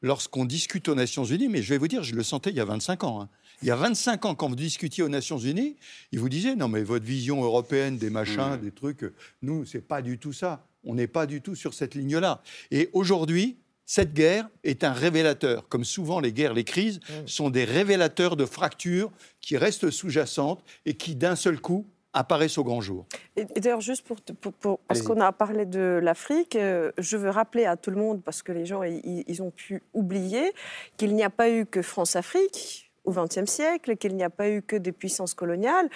[0.00, 2.60] lorsqu'on discute aux Nations Unies, mais je vais vous dire, je le sentais il y
[2.60, 3.28] a 25 ans, hein.
[3.62, 5.76] il y a 25 ans, quand vous discutiez aux Nations Unies,
[6.12, 8.60] ils vous disaient non mais votre vision européenne des machins, mmh.
[8.60, 9.04] des trucs,
[9.42, 10.64] nous c'est pas du tout ça.
[10.88, 12.42] On n'est pas du tout sur cette ligne-là.
[12.70, 15.68] Et aujourd'hui, cette guerre est un révélateur.
[15.68, 20.94] Comme souvent les guerres, les crises sont des révélateurs de fractures qui restent sous-jacentes et
[20.94, 23.06] qui d'un seul coup apparaissent au grand jour.
[23.36, 27.76] Et, d'ailleurs, juste pour, parce qu'on a parlé de l'Afrique, euh, je veux rappeler à
[27.76, 30.52] tout le monde, parce que les gens ils ont pu oublier,
[30.96, 34.62] qu'il n'y a pas eu que France-Afrique au XXe siècle, qu'il n'y a pas eu
[34.62, 35.88] que des puissances coloniales.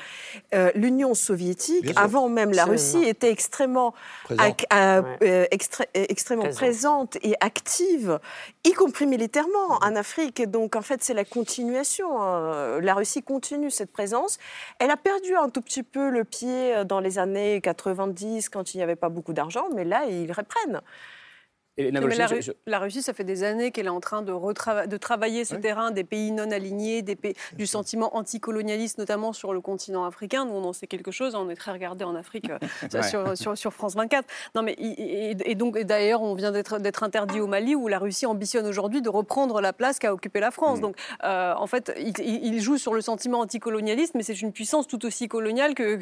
[0.54, 3.94] Euh, L'Union soviétique, avant même la Russie, était extrêmement,
[4.30, 5.46] euh,
[5.94, 8.18] extrêmement présente et active,
[8.64, 10.48] y compris militairement en Afrique.
[10.50, 12.22] Donc en fait, c'est la continuation.
[12.22, 12.80] Hein.
[12.80, 14.38] La Russie continue cette présence.
[14.78, 18.78] Elle a perdu un tout petit peu le pied dans les années 90 quand il
[18.78, 20.80] n'y avait pas beaucoup d'argent, mais là, ils reprennent
[21.78, 24.32] la, Russie, ça fait des années qu'elle est en train de,
[24.86, 29.54] de travailler ce terrain des pays non alignés, des pays, du sentiment anticolonialiste, notamment sur
[29.54, 30.44] le continent africain.
[30.44, 31.34] Nous, on en sait quelque chose.
[31.34, 33.02] On est très regardé en Afrique euh,
[33.34, 34.28] sur, sur, France 24.
[34.54, 38.66] Non, mais, et, donc, d'ailleurs, on vient d'être interdit au Mali, où la Russie ambitionne
[38.66, 40.78] aujourd'hui de reprendre la place qu'a occupée la France.
[40.78, 40.82] Mm.
[40.82, 45.04] Donc, euh, en fait, il, joue sur le sentiment anticolonialiste, mais c'est une puissance tout
[45.06, 45.98] aussi coloniale que,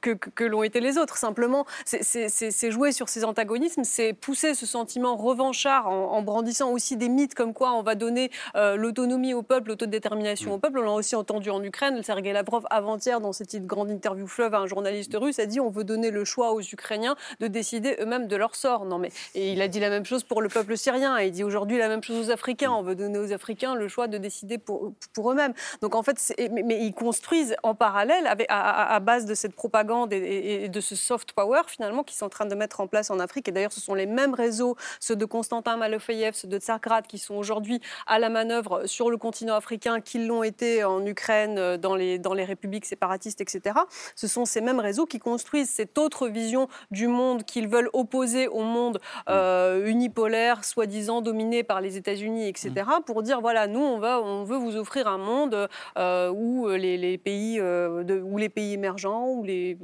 [0.00, 1.16] que, que l'ont été les autres.
[1.16, 7.08] Simplement, c'est jouer sur ces antagonismes, c'est pousser ce sentiment revanchard en, brandissant aussi des
[7.08, 10.78] mythes comme quoi on va donner euh, l'autonomie au peuple, l'autodétermination au peuple.
[10.78, 12.02] On l'a aussi entendu en Ukraine.
[12.02, 15.70] Sergei Lavrov, avant-hier, dans cette grande interview fleuve à un journaliste russe, a dit on
[15.70, 18.84] veut donner le choix aux Ukrainiens de décider eux-mêmes de leur sort.
[18.84, 21.18] Non, mais et il a dit la même chose pour le peuple syrien.
[21.18, 22.70] Et il dit aujourd'hui la même chose aux Africains.
[22.70, 25.54] On veut donner aux Africains le choix de décider pour, pour eux-mêmes.
[25.82, 30.64] Donc en fait, mais, ils construisent en parallèle avec, à, base de cette propagande et,
[30.64, 33.18] et de ce soft power finalement qu'ils sont en train de mettre en place en
[33.18, 33.48] Afrique.
[33.48, 37.18] Et d'ailleurs, ce sont les mêmes réseaux ceux de Constantin Malofeyev, ceux de Tsargrad, qui
[37.18, 41.76] sont aujourd'hui à la manœuvre sur le continent africain, qui l'ont été en Ukraine, euh,
[41.76, 43.78] dans les, dans les républiques séparatistes, etc.
[44.16, 48.48] Ce sont ces mêmes réseaux qui construisent cette autre vision du monde qu'ils veulent opposer
[48.48, 52.72] au monde euh, unipolaire, soi-disant dominé par les États-Unis, etc.,
[53.06, 57.18] pour dire voilà, nous, on, va, on veut vous offrir un monde euh, où, les,
[57.18, 59.76] pays, de, où les pays émergents, où les,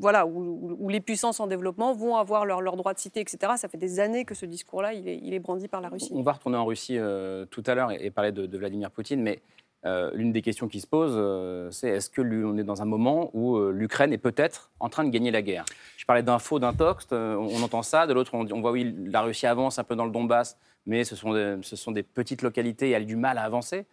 [0.00, 3.52] voilà, où, les puissances en développement vont avoir leur, leur droit de cité, etc.
[3.56, 6.10] Ça fait des années que ce discours-là, il est, il est, brandi par la Russie.
[6.14, 9.40] On va retourner en Russie euh, tout à l'heure et, parler de, Vladimir Poutine, mais
[9.84, 12.84] euh, l'une des questions qui se pose, euh, c'est est-ce que on est dans un
[12.84, 15.64] moment où l'Ukraine est peut-être en train de gagner la guerre?
[15.96, 18.94] Je parlais d'un faux, d'un toxt, on, entend ça, de l'autre on, on, voit oui,
[19.06, 22.02] la Russie avance un peu dans le Donbass, mais ce sont des, ce sont des
[22.02, 23.86] petites localités et elle a du mal à avancer.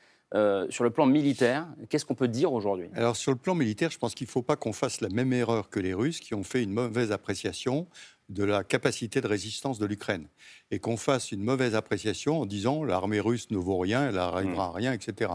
[0.70, 2.90] sur le plan militaire, qu'est-ce qu'on peut dire aujourd'hui?
[2.96, 5.32] Alors sur le plan militaire, je pense qu'il ne faut pas qu'on fasse la même
[5.34, 7.88] erreur que les Russes qui ont fait une mauvaise appréciation
[8.30, 10.28] de la capacité de résistance de l'Ukraine
[10.72, 14.68] et qu'on fasse une mauvaise appréciation en disant l'armée russe ne vaut rien, elle n'arrivera
[14.68, 14.76] à mm.
[14.76, 15.32] rien, etc.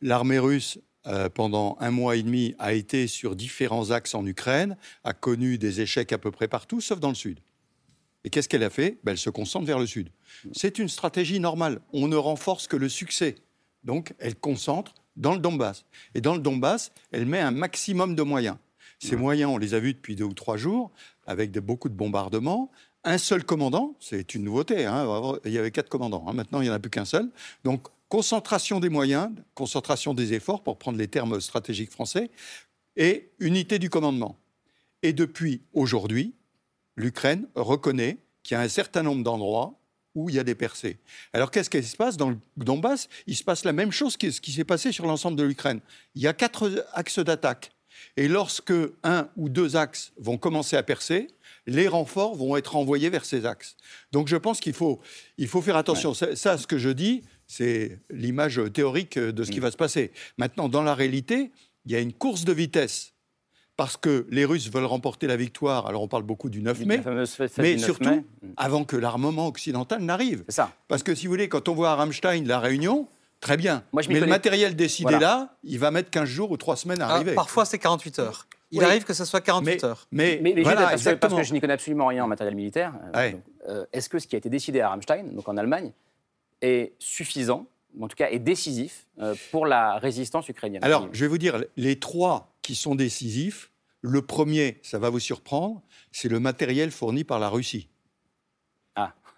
[0.00, 4.76] L'armée russe, euh, pendant un mois et demi, a été sur différents axes en Ukraine,
[5.04, 7.40] a connu des échecs à peu près partout, sauf dans le sud.
[8.24, 8.98] Et qu'est-ce qu'elle a fait?
[9.04, 10.08] Ben, Elle se concentre vers le sud.
[10.52, 11.80] C'est une stratégie normale.
[11.92, 13.34] On ne renforce que le succès.
[13.84, 15.84] Donc, elle concentre dans le Donbass.
[16.14, 18.56] Et dans le Donbass, elle met un maximum de moyens.
[19.04, 20.90] Ces moyens, on les a vus depuis deux ou trois jours,
[21.26, 22.70] avec de, beaucoup de bombardements.
[23.04, 24.86] Un seul commandant, c'est une nouveauté.
[24.86, 25.06] Hein,
[25.44, 26.24] il y avait quatre commandants.
[26.26, 27.28] Hein, maintenant, il n'y en a plus qu'un seul.
[27.64, 32.30] Donc, concentration des moyens, concentration des efforts, pour prendre les termes stratégiques français,
[32.96, 34.38] et unité du commandement.
[35.02, 36.32] Et depuis aujourd'hui,
[36.96, 39.78] l'Ukraine reconnaît qu'il y a un certain nombre d'endroits
[40.14, 40.98] où il y a des percées.
[41.32, 43.08] Alors qu'est-ce qui se passe dans le Donbass?
[43.26, 45.80] Il se passe la même chose que ce qui s'est passé sur l'ensemble de l'Ukraine.
[46.14, 47.73] Il y a quatre axes d'attaque.
[48.16, 51.28] Et lorsque un ou deux axes vont commencer à percer,
[51.66, 53.76] les renforts vont être envoyés vers ces axes.
[54.12, 55.00] Donc je pense qu'il faut,
[55.38, 56.14] il faut faire attention.
[56.14, 59.62] Ça, ce que je dis, c'est l'image théorique de ce qui mm.
[59.62, 60.12] va se passer.
[60.38, 61.50] Maintenant, dans la réalité,
[61.86, 63.12] il y a une course de vitesse
[63.76, 65.86] parce que les Russes veulent remporter la victoire.
[65.86, 67.02] Alors on parle beaucoup du 9 mai,
[67.58, 68.52] mais surtout mm.
[68.56, 70.44] avant que l'armement occidental n'arrive.
[70.88, 73.08] Parce que si vous voulez, quand on voit à Rammstein la réunion,
[73.44, 73.84] Très bien.
[73.92, 77.14] mais le matériel décidé là, il va mettre 15 jours ou 3 semaines à ah,
[77.16, 77.34] arriver.
[77.34, 78.46] parfois, c'est 48 heures.
[78.70, 80.06] Il arrive que ce soit 48 heures.
[80.10, 83.32] Mais, mais, voilà, parce, que, je n'y connais absolument rien en matériel militaire, euh,
[83.68, 85.92] euh, est-ce que ce qui a été décidé à Rammstein, donc en Allemagne,
[86.62, 87.66] est suffisant,
[88.00, 90.82] en tout cas est décisif, euh, pour la résistance ukrainienne?
[90.82, 95.20] Alors, je vais vous dire, les trois qui sont décisifs, le premier, ça va vous
[95.20, 97.88] surprendre, c'est le matériel fourni par la Russie.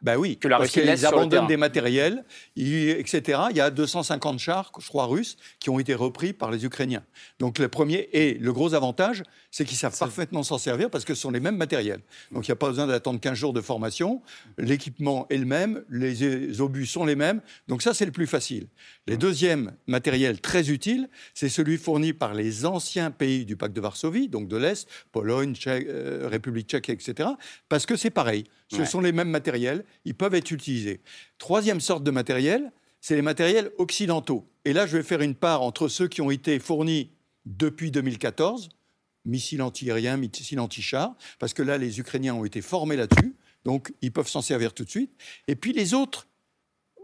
[0.07, 2.25] Ben oui, que la parce qu'ils abandonnent des matériels,
[2.57, 3.41] etc.
[3.51, 7.03] Il y a 250 chars, je crois, russes, qui ont été repris par les Ukrainiens.
[7.41, 9.25] Donc le premier, et le gros avantage,
[9.57, 12.03] c'est qu'ils savent parfaitement s'en servir parce que ce sont les mêmes matériels.
[12.31, 14.21] Donc il n'y a pas besoin d'attendre 15 jours de formation.
[14.59, 17.41] L'équipement est le même, les obus sont les mêmes.
[17.67, 18.67] Donc ça, c'est le plus facile.
[19.07, 23.81] Le deuxième matériel très utile, c'est celui fourni par les anciens pays du pacte de
[23.81, 27.31] Varsovie, donc de l'Est, Pologne, euh, République tchèque, etc.
[27.71, 28.45] Parce que c'est pareil.
[28.71, 31.01] Ce sont les mêmes matériels, ils peuvent être utilisés.
[31.39, 34.47] Troisième sorte de matériel, c'est les matériels occidentaux.
[34.67, 37.11] Et là, je vais faire une part entre ceux qui ont été fournis
[37.47, 38.69] depuis 2014,
[39.27, 43.35] missiles antiaériens, missiles anti-chars, parce que là, les Ukrainiens ont été formés là-dessus,
[43.65, 45.11] donc ils peuvent s'en servir tout de suite.
[45.49, 46.27] Et puis les autres,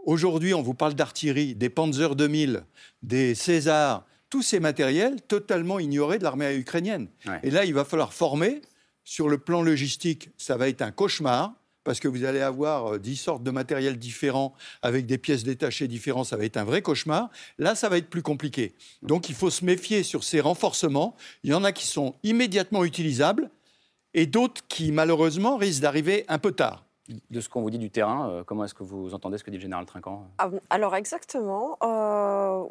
[0.06, 2.64] aujourd'hui, on vous parle d'artillerie, des Panzer 2000,
[3.02, 7.08] des Césars, tous ces matériels totalement ignorés de l'armée ukrainienne.
[7.42, 8.62] Et là, il va falloir former
[9.04, 11.54] sur le plan logistique, ça va être un cauchemar
[11.84, 15.88] parce que vous allez avoir euh, dix sortes de matériel différents avec des pièces détachées
[15.88, 17.30] différentes, ça va être un vrai cauchemar.
[17.58, 18.74] Là, ça va être plus compliqué.
[19.02, 21.14] Donc, il faut se méfier sur ces renforcements.
[21.44, 23.50] Il y en a qui sont immédiatement utilisables
[24.14, 26.84] et d'autres qui, malheureusement, risquent d'arriver un peu tard.
[27.30, 29.50] De ce qu'on vous dit du terrain, euh, comment est-ce que vous entendez ce que
[29.50, 30.28] dit le général Trinquant?
[30.38, 31.76] Ah, Alors, exactement.
[31.82, 32.64] Euh,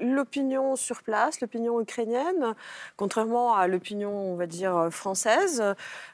[0.00, 2.54] l'opinion sur place, l'opinion ukrainienne,
[2.96, 5.62] contrairement à l'opinion, on va dire, française,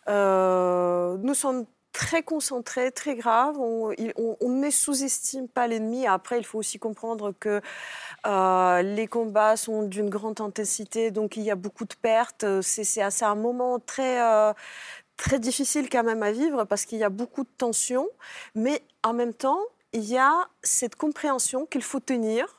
[0.08, 3.58] euh, nous sommes très concentrés, très graves.
[3.58, 3.94] On,
[4.42, 6.06] ne sous-estime pas l'ennemi.
[6.06, 7.62] Après, il faut aussi comprendre que
[8.26, 12.44] euh, les combats sont d'une grande intensité, donc il y a beaucoup de pertes.
[12.60, 14.52] C'est un moment très, euh,
[15.16, 18.08] très difficile quand même à vivre parce qu'il y a beaucoup de tensions.
[18.54, 19.60] Mais en même temps,
[19.94, 22.55] il y a cette compréhension qu'il faut tenir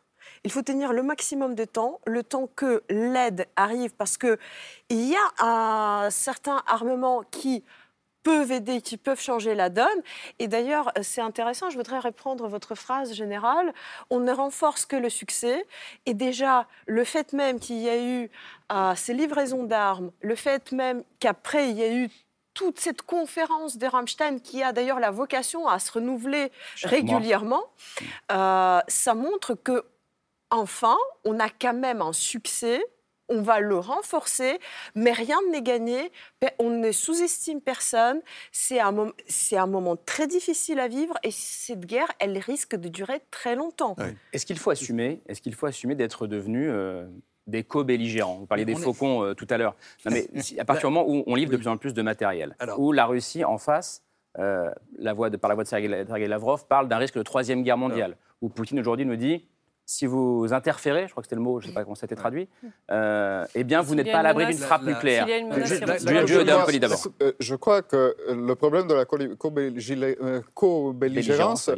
[0.48, 4.38] il faut tenir le maximum de temps, le temps que l'aide arrive, parce qu'il
[4.90, 7.66] y a un certain armement qui
[8.24, 10.02] peuvent aider, qui peuvent changer la donne.
[10.40, 13.74] Et d'ailleurs, c'est intéressant, je voudrais reprendre votre phrase générale,
[14.10, 15.66] on ne renforce que le succès.
[16.06, 18.32] Et déjà, le fait même qu'il y a eu
[18.72, 22.10] euh, ces livraisons d'armes, le fait même qu'après, il y a eu
[22.54, 27.64] toute cette conférence de Rammstein qui a d'ailleurs la vocation à se renouveler régulièrement,
[28.32, 29.84] euh, ça montre que
[30.50, 32.84] enfin, on a quand même un succès
[33.30, 34.60] on va le renforcer,
[34.96, 36.12] mais rien n'est gagné.
[36.60, 38.22] On ne sous-estime personne.
[38.52, 38.96] C'est un,
[39.52, 43.96] un, moment très difficile à vivre et cette guerre, elle risque de durer très longtemps.
[44.34, 47.06] Est-ce qu'il faut assumer, est-ce qu'il faut assumer d'être devenu euh,
[47.48, 48.38] des co-belligérants?
[48.40, 49.76] Vous parliez des faucons euh, tout à l'heure.
[50.10, 52.92] mais à partir du moment où on livre de plus en plus de matériel, où
[52.92, 54.04] la Russie en face,
[54.40, 57.64] euh, la voix de, par la voix de Sergei Lavrov, parle d'un risque de troisième
[57.64, 59.48] guerre mondiale, où Poutine aujourd'hui nous dit
[59.90, 62.04] si vous interférez, je crois que c'était le mot, je ne sais pas comment ça
[62.04, 62.50] a été traduit,
[62.92, 65.26] euh, eh bien, vous n'êtes pas à l'abri d'une frappe nucléaire.
[67.40, 69.06] Je crois que le problème de la
[70.54, 71.70] co-belligérance,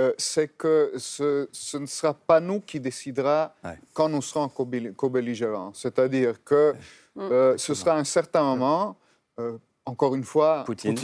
[0.00, 3.54] euh, c'est que ce, ne sera pas nous qui décidera
[3.92, 5.72] quand nous serons co-belligérants.
[5.74, 6.74] C'est-à-dire que
[7.18, 8.96] euh, ce sera un certain moment
[9.88, 10.96] encore une fois, Poutine,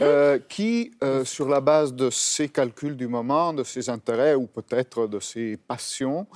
[0.00, 4.46] euh, qui, euh, sur la base de ses calculs du moment, de ses intérêts ou
[4.46, 6.26] peut-être de ses passions,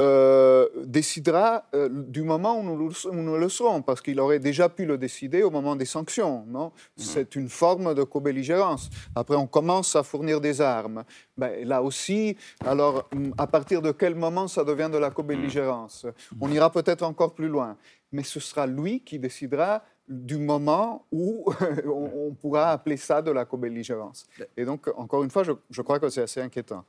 [0.00, 4.86] euh, décidera euh, du moment où nous, nous le serons, parce qu'il aurait déjà pu
[4.86, 6.44] le décider au moment des sanctions.
[6.48, 6.66] Non?
[6.68, 6.70] Mmh.
[6.96, 8.88] C'est une forme de co-belligérance.
[9.14, 11.04] Après, on commence à fournir des armes.
[11.36, 16.06] Ben, là aussi, alors, à partir de quel moment ça devient de la co-belligérance?
[16.40, 17.76] On ira peut-être encore plus loin.
[18.12, 21.44] Mais ce sera lui qui décidera du moment où
[21.86, 24.26] on, pourra appeler ça de la co-belligérance.
[24.56, 26.84] Et donc, encore une fois, je, crois que c'est assez inquiétant.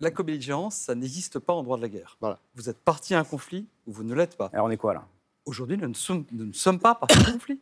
[0.00, 2.16] La co-belligérance, ça n'existe pas en droit de la guerre.
[2.20, 2.38] Voilà.
[2.54, 4.50] Vous êtes parti à un conflit ou vous ne l'êtes pas.
[4.52, 5.06] Alors on est quoi là?
[5.44, 7.60] Aujourd'hui, nous, ne sommes pas partis à un conflit.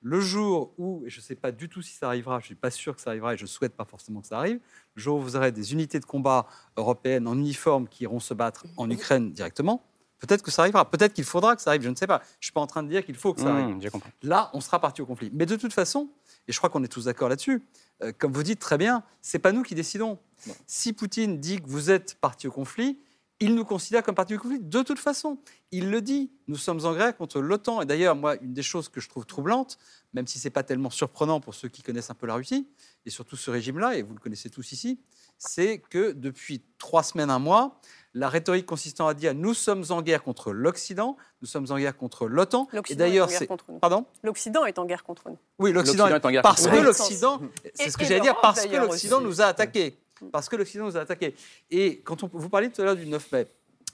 [0.00, 2.46] Le jour où, et je ne sais pas du tout si ça arrivera, je ne
[2.46, 4.60] suis pas sûr que ça arrivera et je ne souhaite pas forcément que ça arrive,
[4.94, 8.34] le jour où vous aurez des unités de combat européennes en uniforme qui iront se
[8.34, 9.82] battre en Ukraine directement,
[10.18, 12.22] Peut-être que ça arrivera, peut-être qu'il faudra que ça arrive, je ne sais pas.
[12.24, 13.90] Je ne suis pas en train de dire qu'il faut que ça mmh, arrive.
[14.22, 15.30] Là, on sera parti au conflit.
[15.34, 16.08] Mais de toute façon,
[16.48, 17.62] et je crois qu'on est tous d'accord là-dessus,
[18.02, 20.18] euh, comme vous dites très bien, c'est pas nous qui décidons.
[20.66, 22.98] Si Poutine dit que vous êtes parti au conflit,
[23.40, 25.38] il nous considère comme parti au conflit de toute façon.
[25.70, 26.30] Il le dit.
[26.48, 27.82] Nous sommes en guerre contre l'OTAN.
[27.82, 29.78] Et d'ailleurs, moi, une des choses que je trouve troublante,
[30.14, 32.66] même si ce n'est pas tellement surprenant pour ceux qui connaissent un peu la Russie,
[33.04, 34.98] et surtout ce régime-là, et vous le connaissez tous ici,
[35.38, 37.80] c'est que depuis trois semaines, un mois,
[38.16, 41.96] la rhétorique consistant à dire nous sommes en guerre contre l'Occident, nous sommes en guerre
[41.96, 42.66] contre l'OTAN.
[42.88, 43.48] Et d'ailleurs, c'est
[43.80, 44.06] pardon?
[44.22, 45.38] L'Occident est en guerre contre nous.
[45.58, 47.40] Oui, l'Occident est en guerre parce que l'Occident,
[47.74, 49.98] c'est ce que j'allais dire, parce que l'Occident nous a attaqués,
[50.32, 51.34] parce que l'Occident nous a attaqués.
[51.70, 53.46] Et quand on, vous parliez tout à l'heure du 9 mai.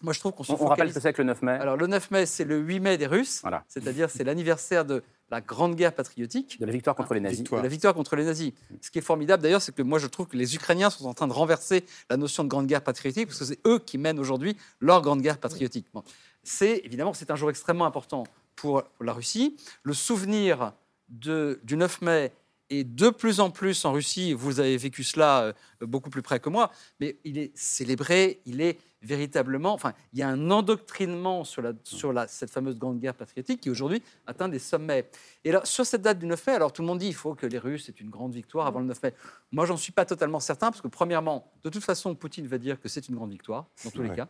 [0.03, 1.53] Moi, je trouve qu'on se On, rappelle ce que c'est que le 9 mai.
[1.53, 3.41] Alors, le 9 mai, c'est le 8 mai des Russes.
[3.43, 3.63] Voilà.
[3.69, 6.61] C'est-à-dire, c'est l'anniversaire de la Grande Guerre patriotique.
[6.61, 7.43] De la victoire contre les nazis.
[7.43, 8.53] De la victoire contre les nazis.
[8.83, 11.15] Ce qui est formidable d'ailleurs, c'est que moi je trouve que les Ukrainiens sont en
[11.15, 14.19] train de renverser la notion de Grande Guerre patriotique, parce que c'est eux qui mènent
[14.19, 15.87] aujourd'hui leur Grande Guerre patriotique.
[16.43, 18.25] C'est évidemment c'est un jour extrêmement important
[18.57, 19.57] pour la Russie.
[19.85, 20.75] Le souvenir
[21.09, 22.33] de, du 9 mai
[22.73, 26.41] et de plus en plus en Russie, vous avez vécu cela euh, beaucoup plus près
[26.41, 31.45] que moi, mais il est célébré, il est véritablement, enfin, il y a un endoctrinement
[31.45, 35.11] sur, la, sur la, cette fameuse grande guerre patriotique qui aujourd'hui atteint des sommets.
[35.45, 37.35] Et là, sur cette date du 9 mai, alors tout le monde dit il faut
[37.35, 39.15] que les Russes aient une grande victoire avant le 9 mai.
[39.51, 42.81] Moi, j'en suis pas totalement certain parce que premièrement, de toute façon, Poutine va dire
[42.81, 44.29] que c'est une grande victoire dans tous les cas.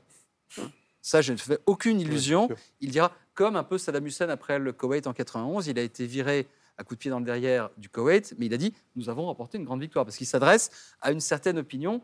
[1.01, 2.49] Ça, je ne fais aucune illusion.
[2.81, 6.07] il dira, comme un peu Saddam Hussein après le Koweït en 91, il a été
[6.07, 6.49] viré
[6.83, 9.27] à coup de pied dans le derrière du Koweït, mais il a dit nous avons
[9.27, 12.03] remporté une grande victoire parce qu'il s'adresse à une certaine opinion.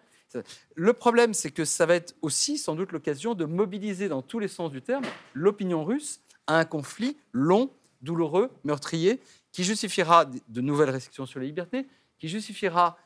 [0.76, 4.38] Le problème, c'est que ça va être aussi sans doute l'occasion de mobiliser dans tous
[4.38, 7.70] les sens du terme l'opinion russe à un conflit long,
[8.02, 11.88] douloureux, meurtrier, qui justifiera de nouvelles restrictions sur les libertés,
[12.20, 12.98] qui justifiera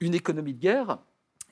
[0.00, 0.98] une économie de guerre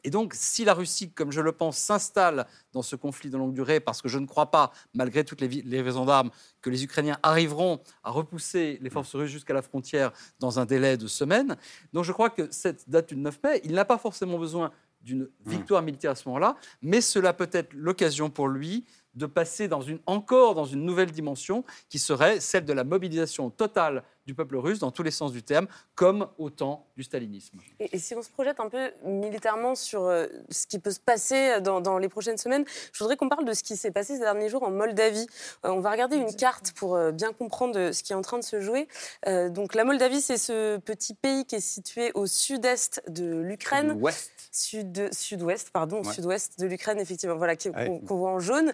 [0.04, 3.54] et donc, si la Russie, comme je le pense, s'installe dans ce conflit de longue
[3.54, 7.18] durée, parce que je ne crois pas, malgré toutes les raisons d'armes, que les Ukrainiens
[7.22, 11.56] arriveront à repousser les forces russes jusqu'à la frontière dans un délai de semaines,
[11.92, 15.28] donc je crois que cette date du 9 mai, il n'a pas forcément besoin d'une
[15.46, 19.82] victoire militaire à ce moment-là, mais cela peut être l'occasion pour lui de passer dans
[19.82, 24.56] une, encore dans une nouvelle dimension qui serait celle de la mobilisation totale du peuple
[24.56, 27.58] russe dans tous les sens du terme, comme au temps du stalinisme.
[27.80, 31.60] Et, si on se projette un peu militairement sur euh, ce qui peut se passer
[31.60, 34.48] dans, les prochaines semaines, je voudrais qu'on parle de ce qui s'est passé ces derniers
[34.48, 35.26] jours en Moldavie.
[35.64, 38.38] Euh, on va regarder une carte pour euh, bien comprendre ce qui est en train
[38.38, 38.88] de se jouer.
[39.26, 43.98] donc la Moldavie, c'est ce petit pays qui est situé au sud-est de l'Ukraine.
[44.00, 44.30] Ouest.
[44.54, 48.72] Sud, sud-ouest, pardon, sud-ouest de l'Ukraine, effectivement, voilà, qu'on voit en jaune,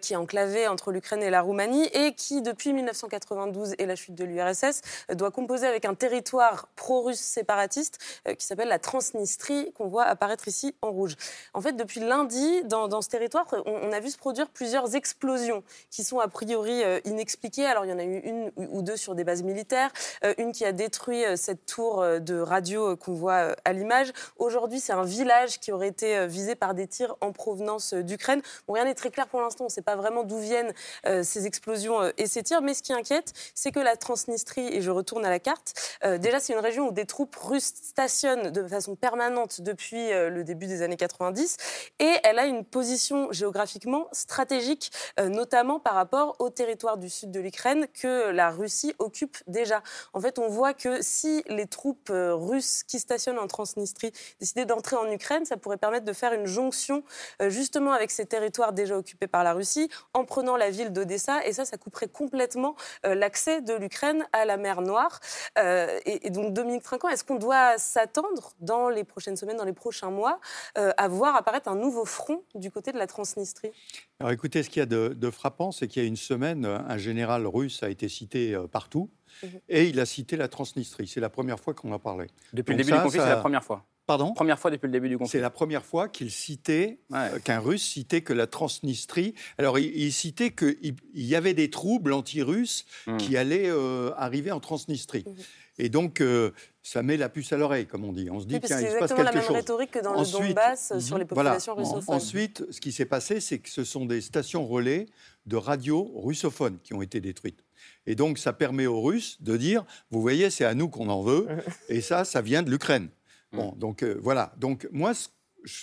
[0.00, 4.14] qui est enclavé entre l'Ukraine et la Roumanie et qui, depuis 1992 et la chute
[4.14, 4.75] de l'URSS,
[5.14, 10.48] doit composer avec un territoire pro-russe séparatiste euh, qui s'appelle la Transnistrie, qu'on voit apparaître
[10.48, 11.16] ici en rouge.
[11.54, 16.04] En fait, depuis lundi, dans, ce territoire, on, a vu se produire plusieurs explosions qui
[16.04, 17.66] sont a priori euh, inexpliquées.
[17.66, 19.90] Alors, il y en a eu une ou deux sur des bases militaires,
[20.24, 24.12] euh, une qui a détruit cette tour de radio qu'on voit à l'image.
[24.38, 28.42] Aujourd'hui, c'est un village qui aurait été visé par des tirs en provenance d'Ukraine.
[28.68, 29.64] Rien n'est très clair pour l'instant.
[29.64, 30.72] On ne sait pas vraiment d'où viennent
[31.04, 32.62] ces explosions et ces tirs.
[32.62, 35.74] Mais ce qui inquiète, c'est que la Transnistrie et je retourne à la carte.
[36.04, 40.28] Euh, déjà, c'est une région où des troupes russes stationnent de façon permanente depuis euh,
[40.28, 41.56] le début des années 90
[41.98, 47.30] et elle a une position géographiquement stratégique, euh, notamment par rapport au territoire du sud
[47.30, 49.82] de l'Ukraine que la Russie occupe déjà.
[50.12, 54.96] En fait, on voit que si les troupes russes qui stationnent en Transnistrie décidaient d'entrer
[54.96, 57.02] en Ukraine, ça pourrait permettre de faire une jonction
[57.40, 61.52] justement avec ces territoires déjà occupés par la Russie en prenant la ville d'Odessa et
[61.52, 65.20] ça, ça couperait complètement l'accès de l'Ukraine à la mer Noire.
[65.58, 69.72] Euh, et, donc, Dominique Trinquant, est-ce qu'on doit s'attendre dans les prochaines semaines, dans les
[69.72, 70.40] prochains mois,
[70.78, 73.72] euh, à voir apparaître un nouveau front du côté de la Transnistrie?
[74.20, 76.98] Alors écoutez, ce qu'il y a de, frappant, c'est qu'il y a une semaine, un
[76.98, 79.10] général russe a été cité euh, partout.
[79.42, 79.60] Mhm.
[79.68, 81.06] Et il a cité la Transnistrie.
[81.06, 82.28] C'est la première fois qu'on en parlait.
[82.52, 83.84] Depuis le début du conflit, c'est la première fois.
[84.06, 85.32] Pardon Première fois depuis le début du conflit.
[85.32, 89.34] C'est la première fois qu'il citait, euh, qu'un Russe citait que la Transnistrie.
[89.58, 93.16] Alors, il, citait qu'il y avait des troubles anti-russes hmm.
[93.16, 95.24] qui allaient euh, arriver en Transnistrie.
[95.26, 95.34] Hmm.
[95.78, 96.52] Et donc, euh,
[96.82, 98.30] ça met la puce à l'oreille, comme on dit.
[98.30, 99.16] On se dit, tiens, il se passe quelque chose.
[99.16, 102.14] C'est la même rhétorique que dans le Donbass sur les populations russophones.
[102.14, 105.06] Ensuite, ce qui s'est passé, c'est que ce sont des stations relais
[105.46, 107.64] de radio russophones qui ont été détruites.
[108.06, 111.22] Et donc, ça permet aux Russes de dire, vous voyez, c'est à nous qu'on en
[111.22, 111.48] veut,
[111.88, 113.08] et ça, ça vient de l'Ukraine.
[113.56, 113.78] Bon, mm.
[113.78, 114.52] donc euh, voilà.
[114.58, 115.28] Donc moi, ce,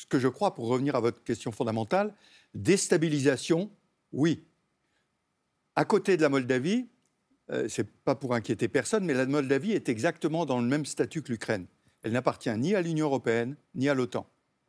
[0.07, 2.13] que je crois, pour revenir à votre question fondamentale,
[2.53, 3.69] déstabilisation,
[4.11, 4.45] oui.
[5.76, 6.88] À côté de la Moldavie,
[7.49, 11.21] euh, c'est pas pour inquiéter personne, mais la Moldavie est exactement dans le même statut
[11.24, 11.65] que l'Ukraine.
[12.03, 14.28] Elle n'appartient ni à l'Union européenne ni à l'OTAN.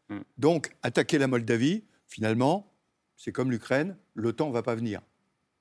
[0.08, 0.20] Mm.
[0.38, 2.72] Donc, attaquer la Moldavie, finalement,
[3.16, 5.02] c'est comme l'Ukraine, l'OTAN ne va pas venir.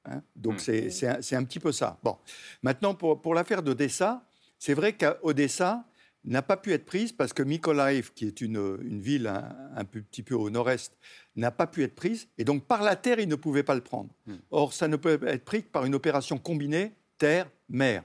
[0.06, 0.22] Hein.
[0.36, 0.90] Donc, mm.
[0.90, 2.00] c'est un, petit peu ça.
[2.04, 2.18] Bon.
[2.64, 4.26] Maintenant, pour, pour l'affaire d'Odessa,
[4.58, 5.86] c'est vrai qu'à Odessa,
[6.26, 10.36] n'a pas pu être prise parce que Mykolaiv, qui est une, ville un, petit peu
[10.36, 10.98] au nord-est,
[11.36, 12.28] n'a pas pu être prise.
[12.38, 14.10] Et donc, par la terre, ils ne pouvaient pas le prendre.
[14.26, 14.36] Hmm.
[14.52, 18.04] Or, ça ne peut être pris que par une opération combinée terre-mer.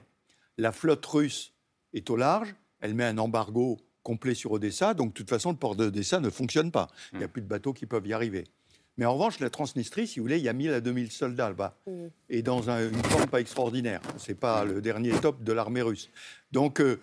[0.57, 1.53] La flotte russe
[1.93, 5.57] est au large, elle met un embargo complet sur Odessa, donc de toute façon, le
[5.57, 6.87] port d'Odessa ne fonctionne pas.
[7.11, 7.31] Il n'y a hmm.
[7.31, 8.45] plus de bateaux qui peuvent y arriver.
[8.97, 11.47] Mais en revanche, la Transnistrie, si vous voulez, il y a 1000 à 2000 soldats
[11.47, 11.77] là-bas.
[11.87, 12.07] Hmm.
[12.29, 14.01] Et dans une forme pas extraordinaire.
[14.17, 16.09] Ce n'est pas le dernier top de l'armée russe.
[16.51, 16.99] Donc, euh,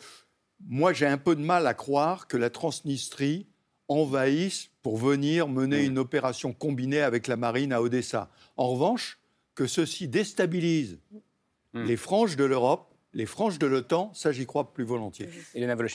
[0.68, 3.46] moi, j'ai un peu de mal à croire que la Transnistrie
[3.88, 8.30] envahisse pour venir mener une opération combinée avec la marine à Odessa.
[8.56, 9.18] En revanche,
[9.54, 10.98] que ceci déstabilise
[11.72, 11.84] hmm.
[11.84, 15.30] les franges de l'Europe les franges de l'OTAN, ça j'y crois plus volontiers.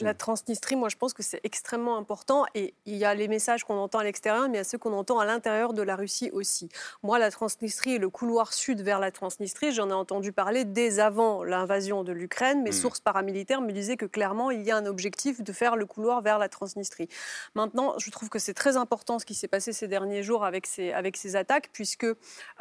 [0.04, 3.62] La Transnistrie, moi je pense que c'est extrêmement important et il y a les messages
[3.62, 5.94] qu'on entend à l'extérieur, mais il y a ceux qu'on entend à l'intérieur de la
[5.94, 6.68] Russie aussi.
[7.04, 10.98] Moi, la Transnistrie et le couloir sud vers la Transnistrie, j'en ai entendu parler dès
[10.98, 12.62] avant l'invasion de l'Ukraine.
[12.62, 12.72] Mes hmm.
[12.72, 16.22] sources paramilitaires me disaient que clairement il y a un objectif de faire le couloir
[16.22, 17.08] vers la Transnistrie.
[17.54, 20.66] Maintenant, je trouve que c'est très important ce qui s'est passé ces derniers jours avec
[20.66, 22.04] ces, avec ces attaques, puisque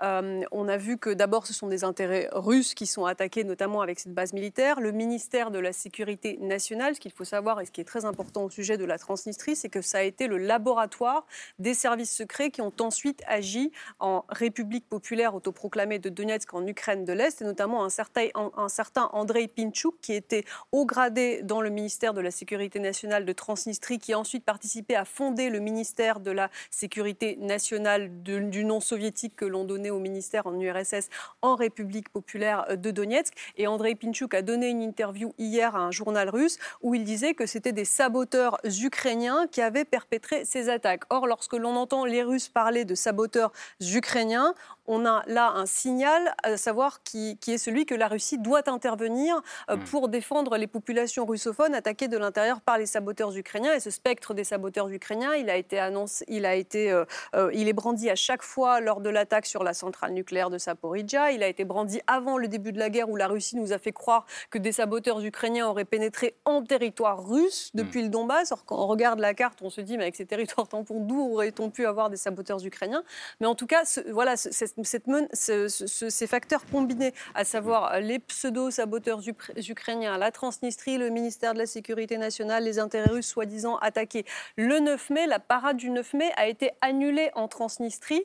[0.03, 3.81] euh, on a vu que d'abord ce sont des intérêts russes qui sont attaqués, notamment
[3.81, 6.95] avec cette base militaire le ministère de la Sécurité nationale.
[6.95, 9.55] Ce qu'il faut savoir et ce qui est très important au sujet de la Transnistrie,
[9.55, 11.25] c'est que ça a été le laboratoire
[11.59, 17.05] des services secrets qui ont ensuite agi en République populaire autoproclamée de Donetsk en Ukraine
[17.05, 22.13] de l'Est, et notamment un certain, Andrei Pinchuk qui était haut gradé dans le ministère
[22.13, 26.31] de la Sécurité nationale de Transnistrie, qui a ensuite participé à fonder le ministère de
[26.31, 31.09] la Sécurité nationale du nom soviétique que l'on donnait au ministère en URSS
[31.41, 33.33] en République populaire de Donetsk.
[33.57, 37.33] Et Andrei Pinchuk a donné une interview hier à un journal russe où il disait
[37.33, 41.03] que c'était des saboteurs ukrainiens qui avaient perpétré ces attaques.
[41.09, 44.53] Or, lorsque l'on entend les Russes parler de saboteurs ukrainiens,
[44.87, 49.41] on a là un signal, à savoir qui, est celui que la Russie doit intervenir
[49.69, 49.83] euh, hmm.
[49.85, 53.73] pour défendre les populations russophones attaquées de l'intérieur par les saboteurs ukrainiens.
[53.73, 57.05] Et ce spectre des saboteurs ukrainiens, il a été annoncé, il a été, euh,
[57.35, 60.57] euh, il est brandi à chaque fois lors de l'attaque sur la centrale nucléaire de
[60.57, 61.31] Saporidja.
[61.31, 63.77] Il a été brandi avant le début de la guerre où la Russie nous a
[63.77, 68.05] fait croire que des saboteurs ukrainiens auraient pénétré en territoire russe depuis hmm.
[68.05, 68.51] le Donbass.
[68.51, 71.33] Or, quand on regarde la carte, on se dit, mais avec ces territoires tampons, d'où
[71.33, 73.03] aurait-on pu avoir des saboteurs ukrainiens?
[73.39, 74.35] Mais en tout cas, voilà,
[74.83, 79.21] cette ces facteurs combinés, à savoir les pseudo-saboteurs
[79.69, 84.25] ukrainiens, la Transnistrie, le ministère de la Sécurité nationale, les intérêts russes soi-disant attaqués.
[84.57, 88.23] Le 9 mai, la parade du 9 mai a été annulée en Transnistrie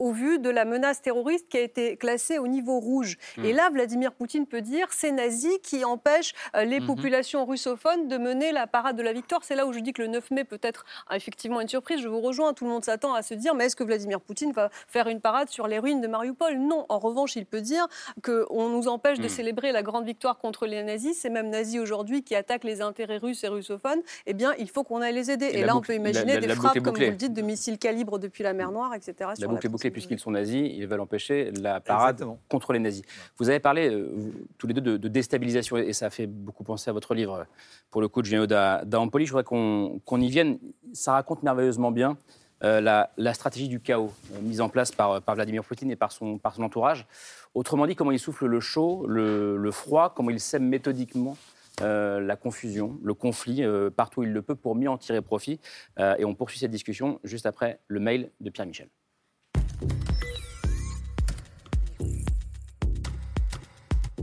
[0.00, 3.18] au vu de la menace terroriste qui a été classée au niveau rouge.
[3.36, 3.44] Hmm.
[3.44, 6.86] Et là, Vladimir Poutine peut dire c'est nazis qui empêchent euh, les hmm.
[6.86, 9.44] populations russophones de mener la parade de la victoire.
[9.44, 12.00] C'est là où je dis que le 9 mai peut être ah, effectivement une surprise.
[12.00, 14.52] Je vous rejoins, tout le monde s'attend à se dire mais est-ce que Vladimir Poutine
[14.52, 16.56] va faire une parade sur les ruines de Mariupol?
[16.58, 16.86] Non.
[16.88, 17.86] En revanche, il peut dire
[18.24, 19.28] qu'on nous empêche de hmm.
[19.28, 21.18] célébrer la grande victoire contre les nazis.
[21.18, 24.00] Ces mêmes nazis aujourd'hui qui attaquent les intérêts russes et russophones.
[24.26, 25.50] Eh bien, il faut qu'on aille les aider.
[25.52, 28.42] Et, là, on peut imaginer des frappes, comme vous le dites, de missiles calibre depuis
[28.42, 29.30] la mer Noire, etc.
[29.38, 33.02] La puisqu'ils sont nazis, ils veulent empêcher la parade contre les nazis.
[33.38, 34.10] Vous avez parlé euh,
[34.58, 37.46] tous les deux de, déstabilisation et ça fait beaucoup penser à votre livre,
[37.90, 40.58] pour le coup, de Giuliano da, Je voudrais qu'on y vienne.
[40.92, 42.16] Ça raconte merveilleusement bien
[42.62, 46.12] euh, la, stratégie du chaos euh, mise en place par, par, Vladimir Poutine et par
[46.12, 47.06] son, par son entourage.
[47.54, 51.36] Autrement dit, comment il souffle le chaud, le, froid, comment il sème méthodiquement
[51.82, 53.64] la confusion, le conflit
[53.96, 55.58] partout où il le peut pour mieux en tirer profit.
[55.98, 58.88] et on poursuit cette discussion juste après le mail de Pierre Michel.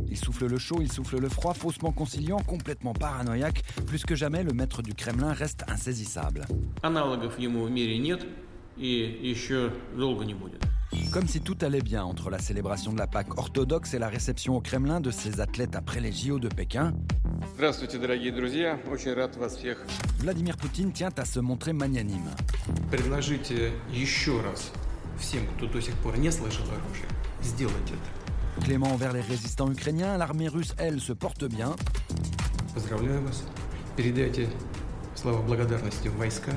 [0.10, 3.64] Il souffle le chaud, il souffle le froid, faussement conciliant, complètement paranoïaque.
[3.86, 6.46] Plus que jamais, le maître du Kremlin reste insaisissable.
[11.12, 14.56] Comme si tout allait bien entre la célébration de la Pâque orthodoxe et la réception
[14.56, 16.94] au Kremlin de ses athlètes après les JO de Pékin,
[20.20, 22.30] Vladimir Poutine tient à se montrer magnanime.
[25.17, 27.09] Предложите еще раз всем, кто до сих пор не слышал оружия,
[27.43, 28.67] сделать это.
[28.67, 31.75] Clément envers les résistants ukrainiens, l'armée russe, elle, se porte bien.
[32.75, 33.43] Поздравляю вас.
[33.97, 34.49] Передайте
[35.15, 36.53] слова благодарности в войска.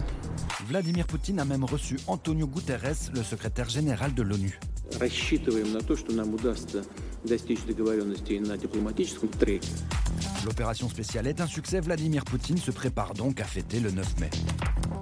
[0.68, 4.60] Vladimir Poutine a même reçu Antonio Guterres, le secrétaire général de l'ONU.
[5.00, 6.84] Рассчитываем на то, что нам удастся
[7.24, 9.68] достичь договоренности на дипломатическом треке.
[10.46, 11.82] L'opération spéciale est un succès.
[11.82, 14.30] Vladimir Poutine se prépare donc à fêter le 9 mai.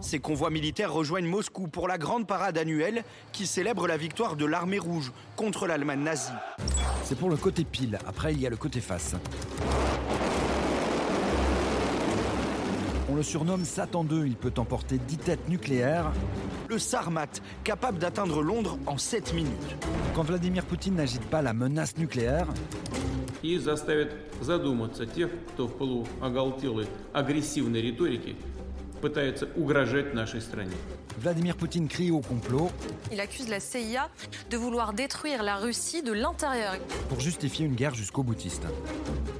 [0.01, 4.45] Ces convois militaires rejoignent Moscou pour la grande parade annuelle qui célèbre la victoire de
[4.45, 6.31] l'armée rouge contre l'Allemagne nazie.
[7.03, 7.99] C'est pour le côté pile.
[8.07, 9.15] Après, il y a le côté face.
[13.09, 16.11] On le surnomme Satan II, il peut emporter 10 têtes nucléaires.
[16.67, 17.27] Le Sarmat,
[17.63, 19.75] capable d'atteindre Londres en 7 minutes.
[20.15, 22.47] Quand Vladimir Poutine n'agite pas la menace nucléaire,
[23.43, 28.37] И заставит задуматься тех, кто в полу оголтелой агрессивной риторики
[29.01, 30.75] пытается угрожать нашей стране.
[31.17, 32.71] Vladimir Poutine crie au complot
[33.11, 34.09] Il accuse la CIA
[34.49, 36.75] de vouloir détruire la Russie de l'intérieur.
[37.09, 38.63] pour justifier une guerre jusqu'au boutiste.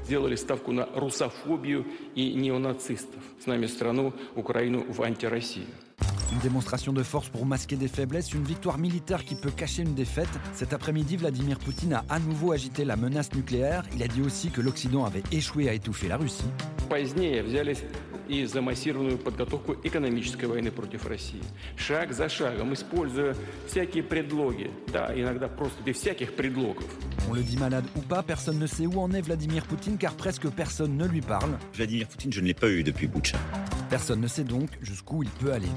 [0.06, 1.86] Сделали ставку на русофобию
[2.16, 3.22] и неонацистов.
[3.42, 5.68] С нами страну, Украину, в антироссию.
[6.34, 9.94] Une démonstration de force pour masquer des faiblesses, une victoire militaire qui peut cacher une
[9.94, 10.30] défaite.
[10.54, 13.84] Cet après-midi, Vladimir Poutine a à nouveau agité la menace nucléaire.
[13.96, 16.44] Il a dit aussi que l'Occident avait échoué à étouffer la Russie.
[16.90, 17.84] Позднее взялись
[18.28, 21.42] и за массированную подготовку экономической войны против России.
[21.76, 23.36] Шаг за шагом, используя
[23.68, 24.72] всякие предлоги.
[24.92, 26.86] Да, иногда просто без всяких предлогов.
[27.30, 30.14] On le dit malade ou pas, personne ne sait où en est Vladimir Poutine car
[30.14, 31.58] presque personne ne lui parle.
[31.74, 33.38] Vladimir Poutine, je ne l'ai pas eu depuis Butcha.
[33.90, 35.70] Personne ne sait donc jusqu'où il peut aller.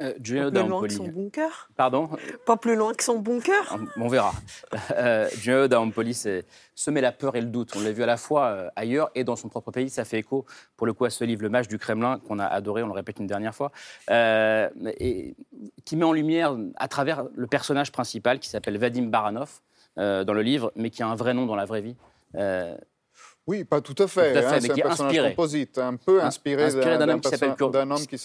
[0.00, 1.68] Euh, Pas plus loin que son bunker.
[1.76, 2.08] Pardon
[2.46, 3.76] Pas plus loin que son bunker.
[3.96, 4.32] On verra.
[4.92, 6.14] Euh, Giuliano D'Ampoli,
[6.74, 7.72] semer la peur et le doute.
[7.76, 9.90] On l'a vu à la fois euh, ailleurs et dans son propre pays.
[9.90, 10.46] Ça fait écho,
[10.76, 12.92] pour le coup, à ce livre, Le Match du Kremlin, qu'on a adoré, on le
[12.92, 13.72] répète une dernière fois,
[14.10, 14.68] euh,
[14.98, 15.34] et
[15.84, 19.60] qui met en lumière, à travers le personnage principal, qui s'appelle Vadim Baranov,
[19.98, 21.96] euh, dans le livre, mais qui a un vrai nom dans la vraie vie.
[23.48, 24.32] Oui, pas tout à fait.
[24.32, 25.30] Tout à fait, hein, mais qui est inspiré.
[25.30, 28.16] composite, un peu inspiré, inspiré d'un homme qui s'appelle homme qui.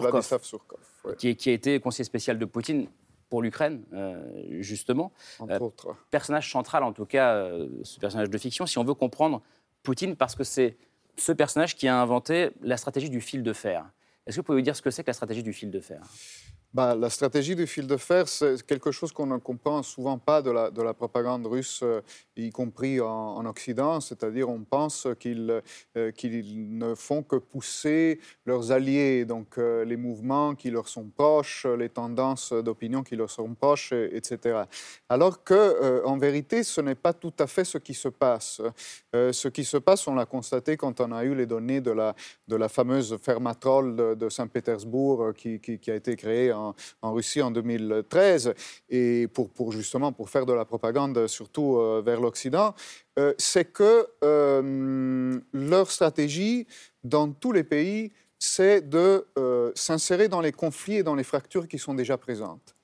[0.00, 0.78] Vladislav Surkov.
[1.06, 1.16] ouais.
[1.16, 2.86] qui, qui a été conseiller spécial de Poutine
[3.30, 4.22] pour l'Ukraine, euh,
[4.60, 5.12] justement.
[5.38, 5.96] Entre Euh, autres.
[6.10, 9.42] Personnage central, en tout cas, euh, ce personnage de fiction, si on veut comprendre
[9.82, 10.76] Poutine, parce que c'est
[11.16, 13.86] ce personnage qui a inventé la stratégie du fil de fer.
[14.26, 16.00] Est-ce que vous pouvez dire ce que c'est que la stratégie du fil de fer?
[16.74, 20.42] Bah, la stratégie du fil de fer, c'est quelque chose qu'on ne comprend souvent pas
[20.42, 22.02] de la, de la propagande russe, euh,
[22.36, 24.00] y compris en, en Occident.
[24.00, 25.62] C'est-à-dire, on pense qu'ils
[25.96, 31.08] euh, qu'ils ne font que pousser leurs alliés, donc euh, les mouvements qui leur sont
[31.08, 34.64] proches, les tendances d'opinion qui leur sont proches, et- etc.
[35.08, 38.60] Alors que, en vérité, ce n'est pas tout à fait ce qui se passe.
[39.14, 42.68] Ce qui se passe, on l'a constaté quand on a eu les données de la,
[42.68, 47.50] fameuse Fermatrol de Saint-Pétersbourg euh, qui, qui- qui a été créée en, en Russie en
[47.50, 48.54] 2013,
[48.90, 52.74] et pour, pour justement pour faire de la propagande, surtout euh, vers l'Occident,
[53.18, 54.08] euh, c'est que
[55.52, 56.66] leur stratégie
[57.04, 59.24] dans tous les pays, c'est de
[59.74, 62.74] s'insérer dans les conflits et dans les fractures qui sont déjà présentes.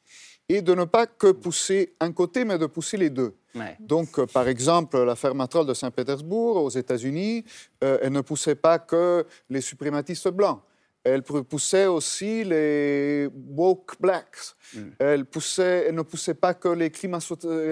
[0.48, 3.34] Et de ne pas que pousser un côté, mais de pousser les deux.
[3.54, 3.76] Ouais.
[3.80, 7.44] Donc, euh, par exemple, la Fermatrol de Saint-Pétersbourg, aux États-Unis,
[7.84, 10.60] euh, elle ne poussait pas que les suprématistes blancs.
[11.04, 14.54] Elle pou- poussait aussi les woke blacks.
[15.00, 16.90] Elle, poussait, elle ne poussait pas que les,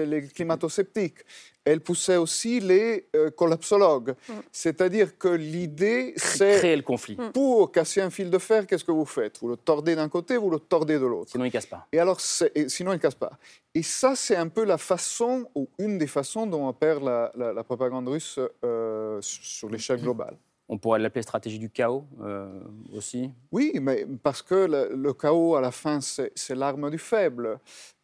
[0.05, 1.19] les climato-sceptiques.
[1.63, 4.15] Elle poussait aussi les euh, collapsologues.
[4.51, 6.57] C'est-à-dire que l'idée, c'est...
[6.57, 7.17] Créer le conflit.
[7.33, 9.39] Pour casser un fil de fer, qu'est-ce que vous faites?
[9.39, 11.31] Vous le tordez d'un côté, vous le tordez de l'autre.
[11.31, 11.87] Sinon, il casse pas.
[11.93, 12.19] Et alors,
[12.55, 13.31] et sinon, il ne casse pas.
[13.75, 17.53] Et ça, c'est un peu la façon, ou une des façons dont opère la, la-
[17.53, 20.35] la propagande russe euh, sur sur l'échelle globale.
[20.73, 22.49] On pourrait l'appeler stratégie du chaos euh,
[22.93, 23.29] aussi.
[23.51, 27.59] Oui, mais parce que le, chaos, à la fin, c'est l'arme du faible.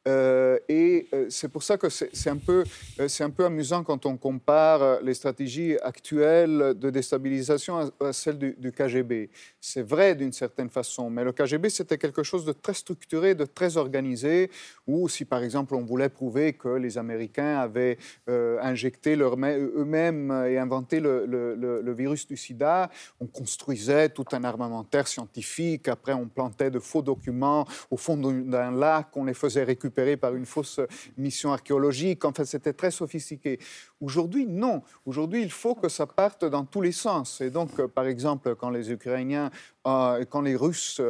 [0.07, 2.63] Euh, et euh, c'est pour ça que c'est un, peu,
[2.99, 8.71] euh, un peu amusant quand on compare les stratégies actuelles de déstabilisation à, celles du,
[8.71, 9.29] KGB.
[9.59, 13.45] C'est vrai d'une certaine façon, mais le KGB, c'était quelque chose de très structuré, de
[13.45, 14.49] très organisé,
[14.85, 17.97] où si par exemple on voulait prouver que les Américains avaient
[18.27, 25.87] injecté eux-mêmes et inventé le, le- virus du sida, on construisait tout un armementaire scientifique,
[25.87, 30.35] après on plantait de faux documents au fond d'un lac, on les faisait récupérer par
[30.35, 30.79] une fausse
[31.17, 32.23] mission archéologique.
[32.25, 33.59] Enfin, c'était très sophistiqué.
[33.99, 34.83] Aujourd'hui, non.
[35.05, 37.41] Aujourd'hui, il faut que ça parte dans tous les sens.
[37.41, 39.49] Et donc, par exemple, quand les Ukrainiens,
[39.83, 41.01] quand les Russes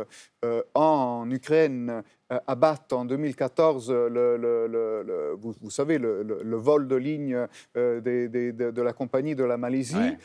[0.73, 9.35] en Ukraine abattent en 2014 le, vous, savez, le, vol de ligne de, la compagnie
[9.35, 10.17] de la Malaisie.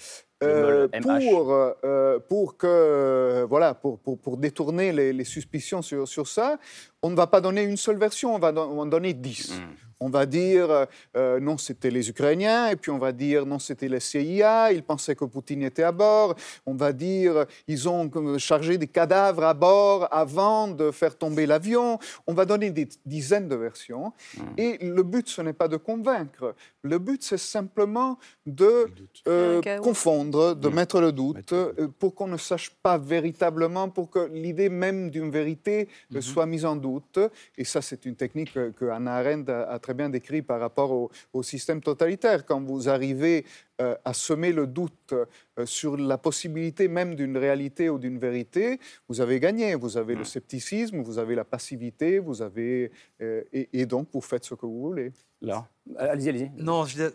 [0.42, 1.52] Euh, pour,
[1.84, 6.58] euh, pour, que, voilà, pour, pour, pour détourner les, suspicions sur, sur, ça,
[7.02, 9.52] on ne va pas donner une seule version, on va en donner dix.
[9.52, 9.91] Hmm.
[10.02, 10.84] On va dire euh,
[11.16, 14.82] euh, non, c'était les Ukrainiens, et puis on va dire non, c'était les CIA, ils
[14.82, 16.34] pensaient que Poutine était à bord.
[16.66, 22.00] On va dire ils ont chargé des cadavres à bord avant de faire tomber l'avion.
[22.26, 24.12] On va donner des dizaines de versions.
[24.36, 24.42] Hmm.
[24.56, 26.54] Et le but, ce n'est pas de convaincre.
[26.82, 28.88] Le but, c'est simplement de
[29.28, 30.74] euh, confondre, de hmm.
[30.74, 31.54] mettre le doute,
[32.00, 36.20] pour qu'on ne sache pas véritablement, pour que l'idée même d'une vérité hmm.
[36.20, 37.20] soit mise en doute.
[37.56, 41.10] Et ça, c'est une technique que Hannah Arendt a, a très bien décrit par rapport
[41.32, 42.44] au, système totalitaire.
[42.46, 43.44] Quand vous arrivez
[43.80, 45.26] euh, à semer le doute euh,
[45.66, 48.78] sur la possibilité même d'une réalité ou d'une vérité,
[49.08, 49.74] vous avez gagné.
[49.74, 52.90] Vous avez le scepticisme, vous avez la passivité, vous avez
[53.20, 55.12] euh, et, donc vous faites ce que vous voulez.
[55.40, 55.66] Là,
[55.96, 56.50] allez-y, allez-y.
[56.56, 57.10] Non, je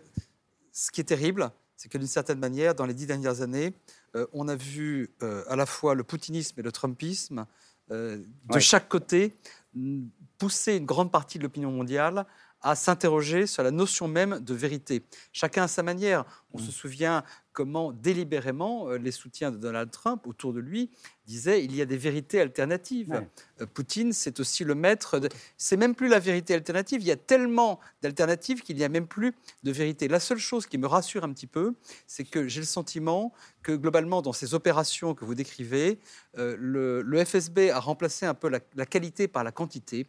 [0.72, 3.72] ce qui est terrible, c'est que d'une certaine manière, dans les dix dernières années,
[4.32, 7.46] on a vu à la fois le poutinisme et le trumpisme
[7.90, 9.34] de chaque côté
[10.38, 12.24] pousser une grande partie de l'opinion mondiale
[12.60, 15.04] à s'interroger sur la notion même de vérité.
[15.32, 16.24] Chacun à sa manière.
[16.52, 16.72] On se mm.
[16.72, 20.90] souvient comment délibérément euh, les soutiens de Donald Trump autour de lui
[21.26, 23.20] disaient il y a des vérités alternatives.
[23.60, 25.18] Euh, Poutine, c'est aussi le maître.
[25.18, 25.28] De...
[25.56, 27.00] C'est même plus la vérité alternative.
[27.00, 29.34] Il y a tellement d'alternatives qu'il n'y a même plus
[29.64, 30.06] de vérité.
[30.06, 31.74] La seule chose qui me rassure un petit peu,
[32.06, 33.32] c'est que j'ai le sentiment
[33.62, 35.98] que globalement, dans ces opérations que vous décrivez,
[36.38, 40.06] euh, le, FSB a remplacé un peu la, la qualité par la quantité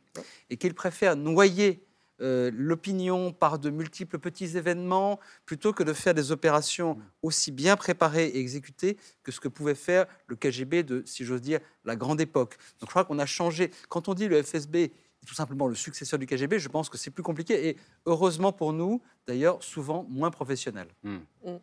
[0.52, 1.89] et qu'il préfère noyer
[2.22, 7.76] euh, l'opinion par de multiples petits événements, plutôt que de faire des opérations aussi bien
[7.76, 11.96] préparées et exécutées que ce que pouvait faire le KGB de, si j'ose dire, la
[11.96, 12.58] grande époque.
[12.80, 13.72] Donc je crois qu'on a changé.
[13.90, 14.92] Quand on dit le FSB est
[15.26, 18.74] tout simplement le successeur du KGB, je pense que c'est plus compliqué et heureusement pour
[18.74, 20.88] nous, d'ailleurs, souvent moins professionnel.
[21.04, 21.18] Hmm.
[21.46, 21.58] Hmm.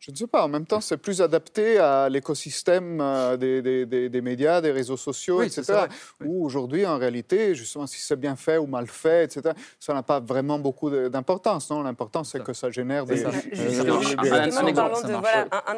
[0.00, 0.44] Je ne sais pas.
[0.44, 5.42] En même temps, c'est plus adapté à l'écosystème euh, des, des, médias, des réseaux sociaux,
[5.42, 5.86] etc.
[6.24, 10.04] Où aujourd'hui, en réalité, justement, si c'est bien fait ou mal fait, etc., ça n'a
[10.04, 11.68] pas vraiment beaucoup d'importance.
[11.70, 13.24] Non, l'important, c'est que ça génère des.
[13.24, 13.32] un,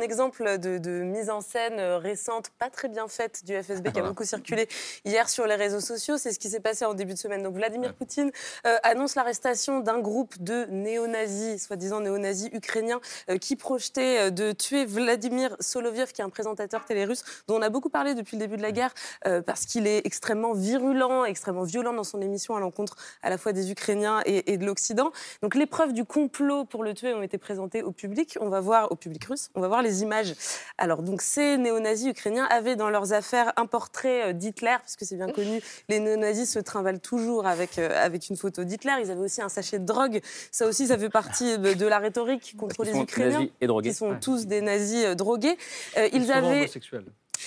[0.03, 4.03] exemple de, mise en scène euh, récente, pas très bien faite du FSB, qui a
[4.03, 4.69] beaucoup circulé
[5.07, 6.19] hier sur les réseaux sociaux.
[6.19, 7.43] C'est ce qui s'est passé en début de semaine.
[7.43, 8.31] Donc, Vladimir Poutine
[8.67, 13.01] euh, annonce l'arrestation d'un groupe de néo-nazis, soi-disant néo-nazis ukrainiens,
[13.41, 17.69] qui projetaient euh, de tuer Vladimir Soloviev, qui est un présentateur télé-russe, dont on a
[17.69, 18.93] beaucoup parlé depuis le début de la guerre,
[19.27, 23.39] euh, parce qu'il est extrêmement virulent, extrêmement violent dans son émission à l'encontre à la
[23.39, 25.13] fois des Ukrainiens et, de l'Occident.
[25.43, 28.37] Donc les preuves du complot pour le tuer ont été présentées au public.
[28.41, 30.35] On va voir, au public russe, on va voir les images.
[30.79, 35.05] Alors, donc ces néo-nazis ukrainiens avaient dans leurs affaires un portrait euh, d'Hitler, parce que
[35.05, 38.95] c'est bien connu, les néo-nazis se trimballent toujours avec, avec une photo d'Hitler.
[39.03, 40.21] Ils avaient aussi un sachet de drogue.
[40.51, 43.47] Ça aussi, ça fait partie de, la rhétorique contre les Ukrainiens.
[43.61, 45.57] Et drogués sont tous des nazis euh, drogués.
[45.97, 46.69] Euh, ils avaient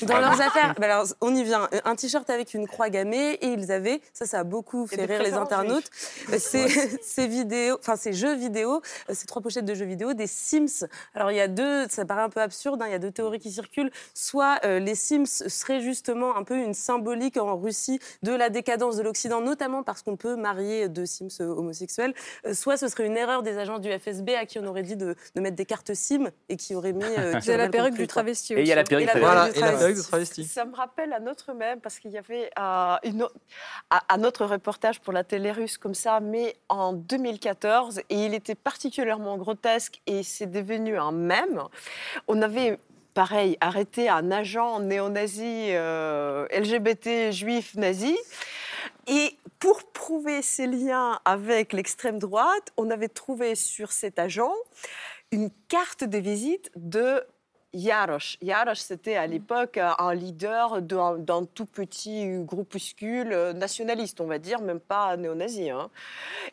[0.06, 1.70] dans leurs affaires, bah alors, on y vient.
[1.86, 5.24] Un t-shirt avec une croix gammée et ils avaient, ça, ça a beaucoup fait rire
[5.24, 5.90] les internautes,
[6.32, 6.38] euh,
[7.02, 8.82] ces, vidéos, enfin ces jeux vidéo,
[9.12, 10.88] ces trois pochettes de jeux vidéo, des Sims.
[11.14, 13.12] Alors il y a deux, ça paraît un peu absurde, hein, il y a deux
[13.12, 13.92] théories qui circulent.
[14.14, 19.04] Soit les Sims seraient justement un peu une symbolique en Russie de la décadence de
[19.04, 22.14] l'Occident, notamment parce qu'on peut marier deux Sims homosexuels.
[22.54, 25.16] soit ce serait une erreur des agents du FSB à qui on aurait dit de,
[25.36, 27.04] mettre des cartes SIM et qui auraient mis.
[27.04, 28.54] Euh, la perruque du travesti.
[28.54, 29.93] Et il y a la perruque,
[30.46, 33.28] ça me rappelle un autre même, parce qu'il y avait euh, une,
[34.10, 38.56] un autre reportage pour la télé russe comme ça, mais en 2014, et il était
[38.56, 41.64] particulièrement grotesque, et c'est devenu un mème.
[42.28, 42.78] On avait
[43.14, 48.18] pareil, arrêté un agent néo-nazi, euh, LGBT, juif, nazi.
[49.08, 54.54] Et pour prouver ces liens avec l'extrême droite, on avait trouvé sur cet agent
[55.32, 57.24] une carte de visite de
[57.74, 58.38] Yarosh.
[58.42, 64.80] Yarosh, c'était à l'époque un leader d'un tout petit groupuscule nationaliste, on va dire, même
[64.80, 65.70] pas néo-nazi.
[65.70, 65.90] Hein.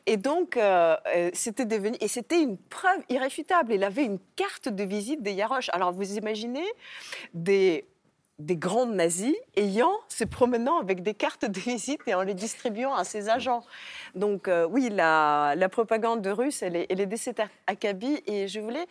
[0.06, 1.96] Et donc, euh, euh, c'était devenu.
[2.00, 3.72] Et c'était une preuve irréfutable.
[3.74, 5.68] Il avait une carte de visite des Yarosh.
[5.72, 6.66] Alors, vous imaginez
[7.34, 7.84] des
[8.40, 12.94] des grands nazis ayant, se promenant avec des cartes de visite et en les distribuant
[12.94, 13.62] à ses agents.
[14.14, 18.22] Donc euh, oui, la, propagande russe, elle est, elle est de cet acabit.
[18.26, 18.86] Et je voulais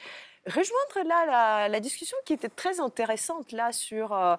[0.45, 4.35] rejoindre là la, discussion qui était très intéressante là sur euh,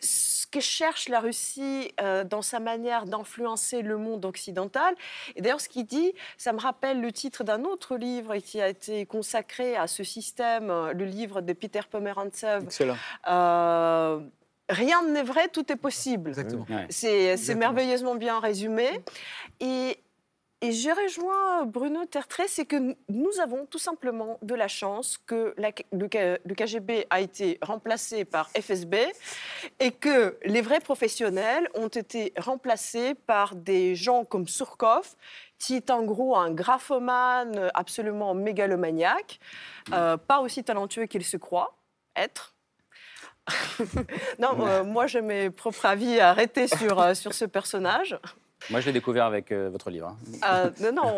[0.00, 4.94] ce que cherche la Russie euh, dans sa manière d'influencer le monde occidental.
[5.36, 8.68] Et d'ailleurs, ce qu'il dit, ça me rappelle le titre d'un autre livre qui a
[8.68, 12.64] été consacré à ce système, euh, le livre de Peter Pomerantsev.
[12.64, 12.96] Excellent.
[14.70, 16.32] Rien n'est vrai, tout est possible.
[16.90, 18.88] C'est merveilleusement bien résumé.
[19.58, 19.98] Et
[20.62, 25.54] et je rejoins Bruno Tertré, c'est que nous avons tout simplement de la chance que
[25.56, 28.94] le, KGB a été remplacé par FSB
[29.78, 35.14] et que les vrais professionnels ont été remplacés par des gens comme Surkov,
[35.58, 39.40] qui est en gros un graphomane absolument mégalomaniaque,
[39.92, 41.78] euh, pas aussi talentueux qu'il se croit
[42.16, 42.54] être.
[44.38, 48.18] non, euh, moi j'ai mes propres avis arrêtés sur, euh, sur ce personnage.
[48.68, 50.14] Moi, je l'ai découvert avec euh, votre livre.
[50.44, 50.70] Hein.
[50.82, 51.16] Euh, non,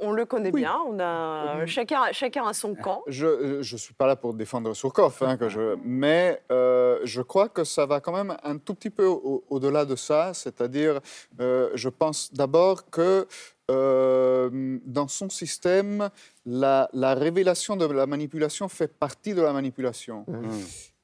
[0.00, 0.76] on, le connaît bien.
[0.86, 3.02] On a, chacun, chacun a son camp.
[3.08, 7.48] Je ne suis pas là pour défendre Surkov, hein, que je, mais euh, je crois
[7.48, 10.32] que ça va quand même un tout petit peu au-delà de ça.
[10.32, 11.00] C'est-à-dire,
[11.38, 13.26] je pense d'abord que
[13.68, 16.08] dans son système,
[16.44, 20.24] la, révélation de la manipulation fait partie de la manipulation.
[20.28, 20.48] Mmh.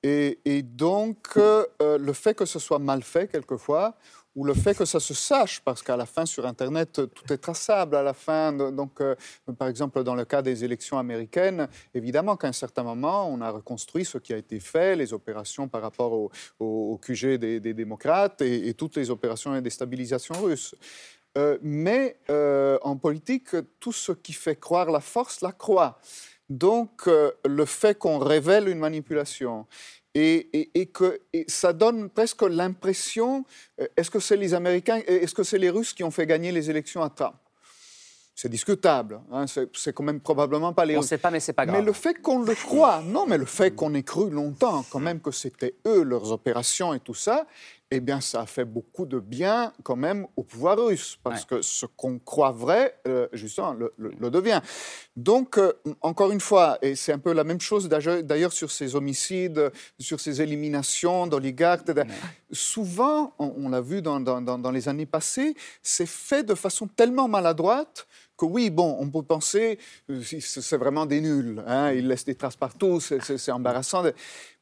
[0.04, 3.94] Et, et, donc, le fait que ce soit mal fait quelquefois,
[4.34, 7.38] ou le fait que ça se sache, parce qu'à la fin, sur Internet, tout est
[7.38, 8.52] traçable à la fin.
[8.52, 9.14] Donc, euh,
[9.58, 13.50] par exemple, dans le cas des élections américaines, évidemment qu'à un certain moment, on a
[13.50, 18.72] reconstruit ce qui a été fait, les opérations par rapport au, QG des, démocrates et,
[18.74, 20.74] toutes les opérations de déstabilisation russe.
[21.36, 25.98] Euh, mais euh, en politique, tout ce qui fait croire la force la croit.
[26.48, 29.66] Donc, le fait qu'on révèle une manipulation
[30.14, 33.44] et, que ça donne presque l'impression,
[33.80, 36.52] euh, est-ce que c'est les Américains, est-ce que c'est les Russes qui ont fait gagner
[36.52, 37.34] les élections à Trump?
[38.34, 39.20] C'est discutable.
[39.30, 40.96] Hein, c'est quand même probablement pas les.
[40.96, 41.78] On ne sait pas, mais c'est pas grave.
[41.78, 45.00] Mais le fait qu'on le croit, non, mais le fait qu'on ait cru longtemps, quand
[45.00, 47.46] même, que c'était eux, leurs opérations et tout ça,
[47.94, 51.60] eh bien, ça a fait beaucoup de bien quand même au pouvoir russe, parce que
[51.60, 54.62] ce qu'on croit vrai, euh, justement, le, devient.
[55.14, 58.96] Donc, euh, encore une fois, et c'est un peu la même chose d'ailleurs sur ces
[58.96, 61.82] homicides, sur ces éliminations d'oligarques,
[62.50, 68.06] souvent, on, l'a vu dans, dans, les années passées, c'est fait de façon tellement maladroite
[68.36, 69.78] que oui, bon, on peut penser,
[70.10, 74.02] euh, c'est vraiment des nuls, hein, ils laissent des traces partout, c'est embarrassant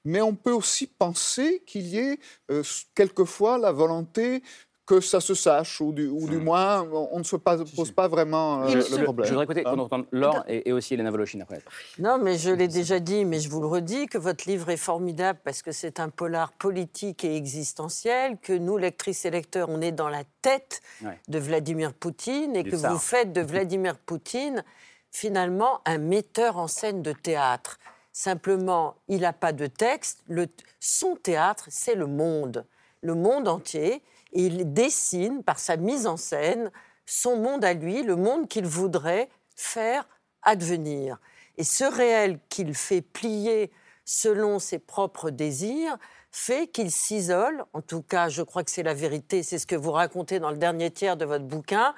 [0.04, 2.18] mais on peut aussi penser qu'il y ait
[2.50, 2.62] euh,
[2.94, 4.42] quelquefois la volonté
[4.90, 6.42] que ça se sache, ou du, ou du hmm.
[6.44, 9.24] moins, on ne se pose pas vraiment euh, le problème.
[9.24, 11.62] Je voudrais écouter qu'on entende Laure et, aussi Elena Voloshin après.
[12.00, 14.76] Non, mais je l'ai déjà dit, mais je vous le redis, que votre livre est
[14.76, 19.80] formidable parce que c'est un polar politique et existentiel, que nous, lectrices et lecteurs, on
[19.80, 20.82] est dans la tête
[21.28, 24.64] de Vladimir Poutine et que vous faites de Vladimir Poutine
[25.12, 27.78] finalement un metteur en scène de théâtre.
[28.12, 30.24] Simplement, il n'a pas de texte.
[30.26, 30.48] Le,
[30.80, 32.66] son théâtre, c'est le monde,
[33.02, 34.02] le monde entier.
[34.32, 36.70] Il dessine par sa mise en scène
[37.06, 40.08] son monde à lui, le monde qu'il voudrait faire
[40.42, 41.18] advenir.
[41.56, 43.70] Et ce réel qu'il fait plier
[44.04, 45.98] selon ses propres désirs
[46.32, 49.76] fait qu'il s'isole, en tout cas je crois que c'est la vérité, c'est ce que
[49.76, 51.94] vous racontez dans le dernier tiers de votre bouquin,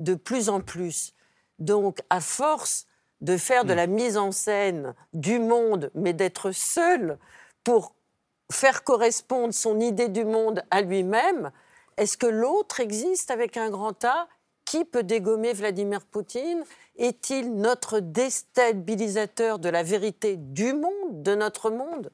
[0.00, 1.14] de plus en plus.
[1.58, 2.86] Donc à force
[3.20, 3.76] de faire de mm.
[3.76, 7.18] la mise en scène du monde, mais d'être seul
[7.64, 7.94] pour
[8.50, 11.50] faire correspondre son idée du monde à lui-même,
[11.96, 14.28] est-ce que l'autre existe avec un grand A
[14.64, 16.62] Qui peut dégommer Vladimir Poutine?
[16.96, 22.10] Est-il notre déstabilisateur de la vérité du monde, de notre monde?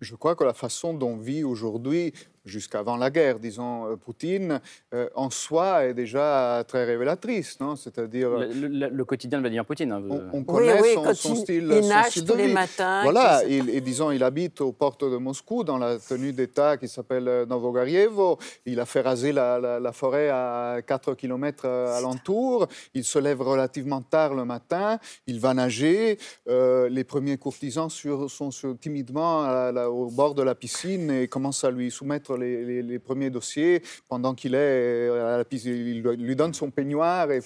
[0.00, 2.12] Je crois que la façon dont vit aujourd'hui
[2.44, 4.60] jusqu'avant la guerre, disons, euh, Poutine,
[4.92, 7.76] euh, en soi est déjà très révélatrice, non?
[7.76, 8.30] C'est-à-dire...
[8.30, 9.92] Le, quotidien de Vladimir Poutine.
[9.92, 13.02] Hein, on, connaît son, style, il nage tous les matins.
[13.02, 17.28] Voilà, et disons, il habite aux portes de Moscou, dans la tenue d'État qui s'appelle
[17.28, 18.38] euh, Novogarievo.
[18.66, 22.66] Il a fait raser la, forêt à 4 km alentour.
[22.94, 24.98] Il se lève relativement tard le matin.
[25.26, 26.18] Il va nager.
[26.46, 29.44] les premiers courtisans sur, sont timidement
[29.86, 34.54] au bord de la piscine et commencent à lui soumettre les, premiers dossiers pendant qu'il
[34.54, 35.66] est à la piste.
[35.66, 37.40] Il lui donne son peignoir et,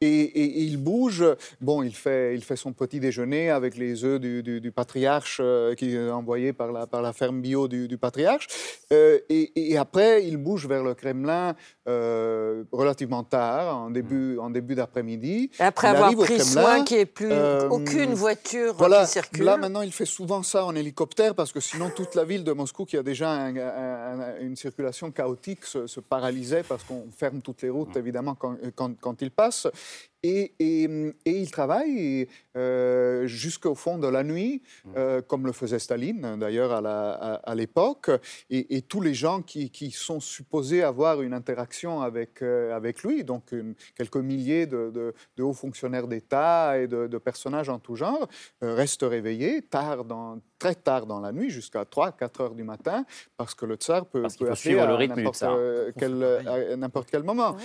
[0.00, 1.24] et, il bouge.
[1.60, 5.94] Bon, il fait, il fait son petit déjeuner avec les œufs du, patriarche euh, qui
[5.94, 8.46] est envoyé par la, par la ferme bio du, patriarche.
[8.92, 11.54] Euh, et, après, il bouge vers le Kremlin
[11.88, 15.50] euh, relativement tard, en début, en début d'après-midi.
[15.58, 17.32] Après avoir pris soin qu'il n'y ait plus
[17.70, 19.44] aucune voiture voilà, qui circule.
[19.44, 22.52] Là, maintenant, il fait souvent ça en hélicoptère parce que sinon, toute la ville de
[22.52, 24.01] Moscou, qui a déjà un,
[24.40, 29.30] une circulation chaotique se, paralysait parce qu'on ferme toutes les routes, évidemment, quand, quand, il
[29.30, 29.68] passe.
[30.22, 30.88] Et, et,
[31.26, 32.28] ils travaillent
[33.24, 35.22] jusqu'au fond de la nuit, mm.
[35.26, 38.10] comme le faisait Staline d'ailleurs à l'époque.
[38.50, 43.24] Et, et, tous les gens qui, qui, sont supposés avoir une interaction avec, avec lui,
[43.24, 43.54] donc
[43.96, 44.90] quelques milliers de,
[45.36, 48.28] de, hauts fonctionnaires d'État et de, personnages en tout genre,
[48.60, 53.04] restent réveillés tard dans, très tard dans la nuit, jusqu'à 3-4 heures du matin,
[53.36, 55.44] parce que le tsar peut, peut appeler à n'importe
[55.98, 57.56] quel, n'importe quel moment.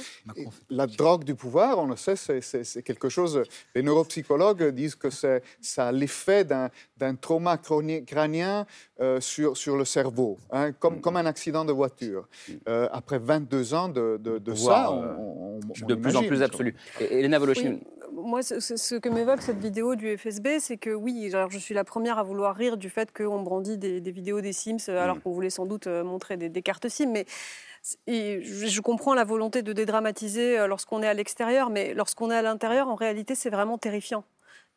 [0.70, 2.41] La drogue du pouvoir, on le sait, c'est
[2.84, 3.43] quelque chose.
[3.76, 5.39] Les neuropsychologues disent que ça
[5.78, 8.66] a l'effet d'un trauma crânien
[9.00, 11.02] euh, sur, sur le cerveau, hein, comme, mm.
[11.02, 12.28] comme un accident de voiture.
[12.48, 12.54] Mm.
[12.68, 16.76] Euh, après 22 ans de, de, ça, euh, on, de plus en plus absolu.
[17.00, 17.78] Elena Voloshin,
[18.18, 21.84] moi, ce, que m'évoque cette vidéo du FSB, c'est que oui, alors je suis la
[21.84, 25.22] première à vouloir rire du fait qu'on brandit des, vidéos des Sims, euh, alors mm.
[25.22, 27.26] qu'on voulait sans doute euh, montrer des, cartes Sims, mais
[28.07, 32.41] je comprends la volonté de dédramatiser euh, lorsqu'on est à l'extérieur, mais lorsqu'on est à
[32.41, 34.23] l'intérieur, en réalité, c'est vraiment terrifiant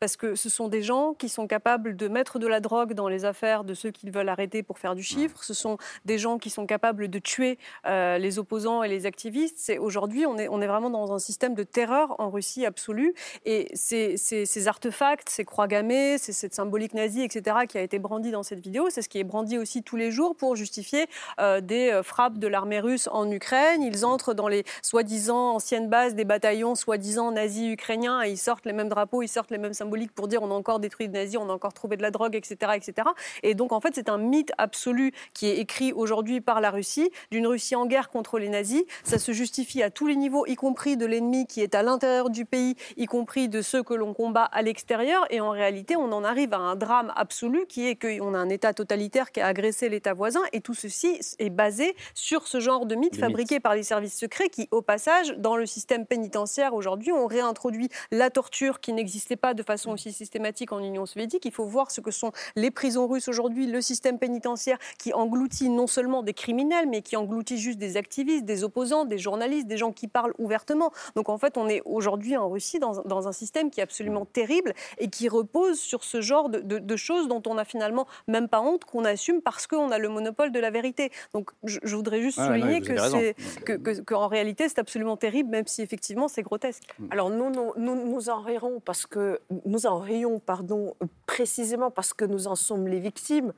[0.01, 3.07] parce que ce sont des gens qui sont capables de mettre de la drogue dans
[3.07, 5.43] les affaires de ceux qu'ils veulent arrêter pour faire du chiffre.
[5.43, 9.57] Ce sont des gens qui sont capables de tuer euh, les opposants et les activistes.
[9.59, 13.13] C'est aujourd'hui, on est, on est vraiment dans un système de terreur en Russie absolue.
[13.45, 18.31] Et ces, ces, artefacts, ces croix gammées, cette symbolique nazie, etc., qui a été brandie
[18.31, 21.05] dans cette vidéo, c'est ce qui est brandi aussi tous les jours pour justifier
[21.39, 23.83] euh, des euh, frappes de l'armée russe en Ukraine.
[23.83, 28.65] Ils entrent dans les soi-disant anciennes bases des bataillons soi-disant nazis ukrainiens et ils sortent
[28.65, 29.75] les mêmes drapeaux, ils sortent les mêmes
[30.15, 32.35] pour dire on a encore détruit les nazis, on a encore trouvé de la drogue,
[32.35, 32.73] etc.
[32.75, 33.07] etc.
[33.43, 37.11] Et donc, en fait, c'est un mythe absolu qui est écrit aujourd'hui par la Russie,
[37.31, 38.83] d'une Russie en guerre contre les nazis.
[39.03, 42.29] Ça se justifie à tous les niveaux, y compris de l'ennemi qui est à l'intérieur
[42.29, 45.25] du pays, y compris de ceux que l'on combat à l'extérieur.
[45.29, 48.49] Et en réalité, on en arrive à un drame absolu qui est qu'on a un
[48.49, 50.41] État totalitaire qui a agressé l'État voisin.
[50.53, 54.49] Et tout ceci est basé sur ce genre de mythe fabriqué par les services secrets
[54.49, 59.53] qui, au passage, dans le système pénitentiaire aujourd'hui, ont réintroduit la torture qui n'existait pas
[59.53, 61.45] de façon aussi systématique en Union soviétique.
[61.45, 65.69] Il faut voir ce que sont les prisons russes aujourd'hui, le système pénitentiaire qui engloutit
[65.69, 69.77] non seulement des criminels, mais qui engloutit juste des activistes, des opposants, des journalistes, des
[69.77, 70.91] gens qui parlent ouvertement.
[71.15, 74.25] Donc en fait, on est aujourd'hui en Russie dans, dans, un système qui est absolument
[74.25, 78.47] terrible et qui repose sur ce genre de, de, choses dont on n'a finalement même
[78.47, 81.11] pas honte, qu'on assume parce qu'on a le monopole de la vérité.
[81.33, 85.81] Donc je, voudrais juste souligner que c'est que, que, réalité c'est absolument terrible, même si
[85.81, 86.83] effectivement c'est grotesque.
[87.09, 89.39] Alors nous, nous, nous, nous en rirons parce que
[89.71, 90.95] nous en rions, pardon,
[91.25, 93.53] précisément parce que nous en sommes les victimes.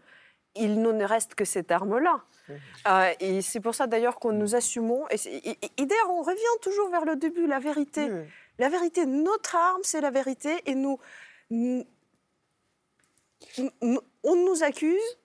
[0.55, 2.21] Il ne reste que cette arme-là.
[2.87, 5.05] Euh, et c'est pour ça d'ailleurs qu'on nous assumons.
[5.09, 5.17] Et,
[5.79, 8.07] d'ailleurs, on revient toujours vers le début, la vérité.
[8.07, 8.25] Mmh.
[8.59, 10.61] La vérité, notre arme, c'est la vérité.
[10.67, 10.99] Et nous,
[11.49, 11.85] on
[14.23, 15.17] nous accuse.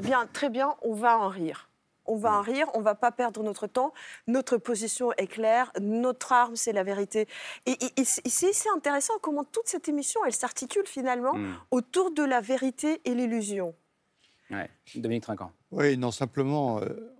[0.00, 1.70] Bien, très bien, on va en rire
[2.08, 3.92] on va en rire, on va pas perdre notre temps.
[4.26, 7.28] Notre position est claire, notre arme, c'est la vérité.
[7.66, 11.54] Et, c'est intéressant comment toute cette émission, elle s'articule finalement hmm.
[11.70, 13.74] autour de la vérité et l'illusion.
[14.50, 14.70] Ouais.
[14.94, 15.52] Dominique Trinquant.
[15.70, 17.14] Oui, non, simplement, euh,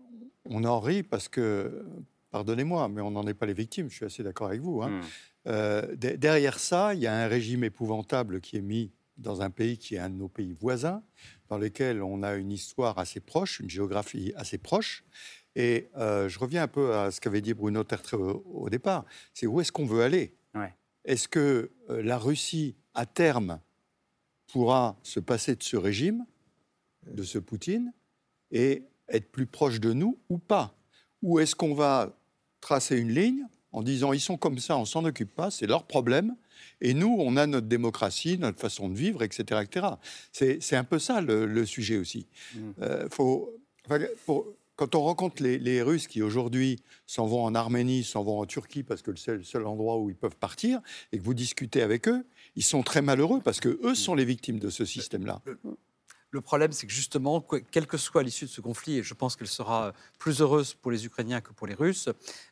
[0.45, 1.85] on en rit parce que,
[2.31, 4.83] pardonnez-moi, mais on n'en est pas les victimes, je suis assez d'accord avec vous.
[4.83, 4.91] Hein.
[4.91, 5.03] Hmm.
[5.49, 9.79] Euh, derrière ça, il y a un régime épouvantable qui est mis dans un pays
[9.79, 11.03] qui est un de nos pays voisins,
[11.49, 15.05] dans lequel on a une histoire assez proche, une géographie assez proche.
[15.55, 19.05] Et euh, je reviens un peu à ce qu'avait dit Bruno Tertre au, départ.
[19.33, 20.37] C'est où est-ce qu'on veut aller?
[21.05, 23.61] Est-ce que euh, la Russie, à terme,
[24.49, 26.27] pourra se passer de ce régime,
[27.07, 27.93] de ce Poutine,
[28.51, 30.77] et être plus proche de nous ou pas?
[31.23, 32.19] Ou est-ce qu'on va
[32.61, 33.47] tracer une ligne
[33.77, 36.35] en disant ils sont comme ça, on s'en occupe pas, c'est leur problème,
[36.81, 39.61] et nous, on a notre démocratie, notre façon de vivre, etc.
[39.63, 39.87] etc.
[40.33, 42.27] C'est un peu ça le, sujet aussi.
[42.55, 42.59] Mmh.
[42.81, 43.55] Euh, faut,
[44.77, 48.83] quand on rencontre les, Russes qui aujourd'hui s'en vont en Arménie, s'en vont en Turquie
[48.83, 50.81] parce que c'est le seul endroit où ils peuvent partir,
[51.13, 52.25] et que vous discutez avec eux,
[52.57, 55.43] ils sont très malheureux parce que eux sont les victimes de ce système-là.
[55.45, 55.59] Le
[56.41, 59.49] problème, c'est que justement, quelle que soit l'issue de ce conflit, et je pense qu'elle
[59.49, 62.09] sera plus heureuse pour les Ukrainiens que pour les Russes,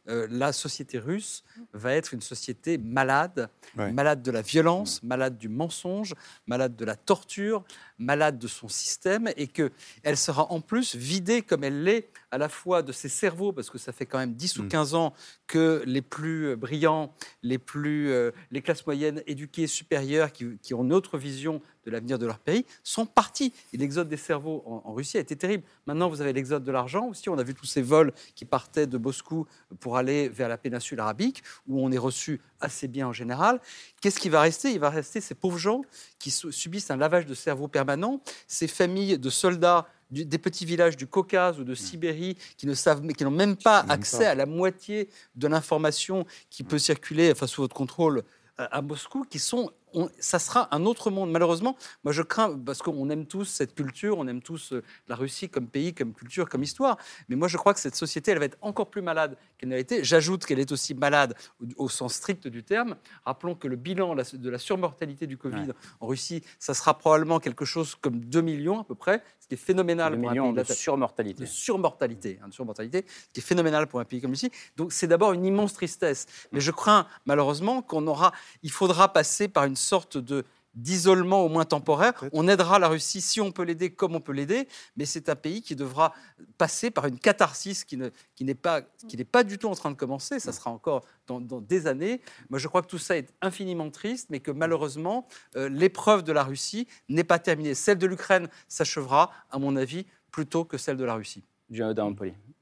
[0.09, 5.49] euh, la société russe va être une société malade, malade de la violence, malade du
[5.49, 6.15] mensonge,
[6.47, 7.65] malade de la torture,
[7.99, 12.49] malade de son système, et qu'elle sera en plus vidée comme elle l'est à la
[12.49, 14.97] fois de ses cerveaux, parce que ça fait quand même 10 ou 15 mm.
[14.97, 15.15] ans
[15.47, 20.83] que les plus brillants, les, plus, euh, les classes moyennes éduquées, supérieures, qui, qui ont
[20.83, 23.53] une autre vision de l'avenir de leur pays, sont partis.
[23.73, 25.65] Et l'exode des cerveaux en, Russie a été terrible.
[25.87, 27.29] Maintenant, vous avez l'exode de l'argent aussi.
[27.29, 29.47] On a vu tous ces vols qui partaient de Moscou
[29.81, 33.61] pour aller vers la péninsule arabique, où on est reçu assez bien en général.
[34.01, 34.71] Qu'est-ce qui va rester?
[34.71, 35.83] Il va rester ces pauvres gens
[36.19, 41.07] qui subissent un lavage de cerveau permanent, ces familles de soldats des petits villages du
[41.07, 45.09] Caucase ou de Sibérie qui ne savent, qui n'ont même pas accès à la moitié
[45.35, 48.23] de l'information qui peut circuler, enfin sous votre contrôle,
[48.57, 49.73] à Moscou qui sont
[50.19, 51.31] ça sera un autre monde.
[51.31, 55.17] Malheureusement, moi je crains, parce qu'on aime tous cette culture, on aime tous euh, la
[55.17, 58.39] Russie comme pays, comme culture, comme histoire, mais moi je crois que cette société, elle
[58.39, 60.05] va être encore plus malade qu'elle n'a été.
[60.05, 61.35] J'ajoute qu'elle est aussi malade
[61.77, 62.97] au, sens strict du terme.
[63.25, 67.65] Rappelons que le bilan de la surmortalité du Covid en Russie, ça sera probablement quelque
[67.65, 71.43] chose comme 2 millions à peu près, ce qui est phénoménal 2 millions de surmortalité.
[71.43, 74.51] De surmortalité, hein, de surmortalité, ce qui est phénoménal pour un pays comme ici.
[74.75, 76.25] Donc c'est d'abord une immense tristesse.
[76.51, 78.33] Mais je crains malheureusement qu'on aura,
[78.63, 82.13] il faudra passer par une sorte de d'isolement au moins temporaire.
[82.33, 85.37] On aidera la Russie si on peut l'aider comme on peut l'aider, mais c'est un
[85.37, 86.13] pays qui devra
[86.59, 89.75] passer par une catharsis qui, ne, qui n'est pas, qui n'est pas du tout en
[89.75, 92.21] train de commencer, ça sera encore dans, des années.
[92.51, 96.33] Moi, je crois que tout ça est infiniment triste, mais que malheureusement, euh, l'épreuve de
[96.33, 97.75] la Russie n'est pas terminée.
[97.75, 101.45] Celle de l'Ukraine s'achèvera, à mon avis, plutôt que celle de la Russie.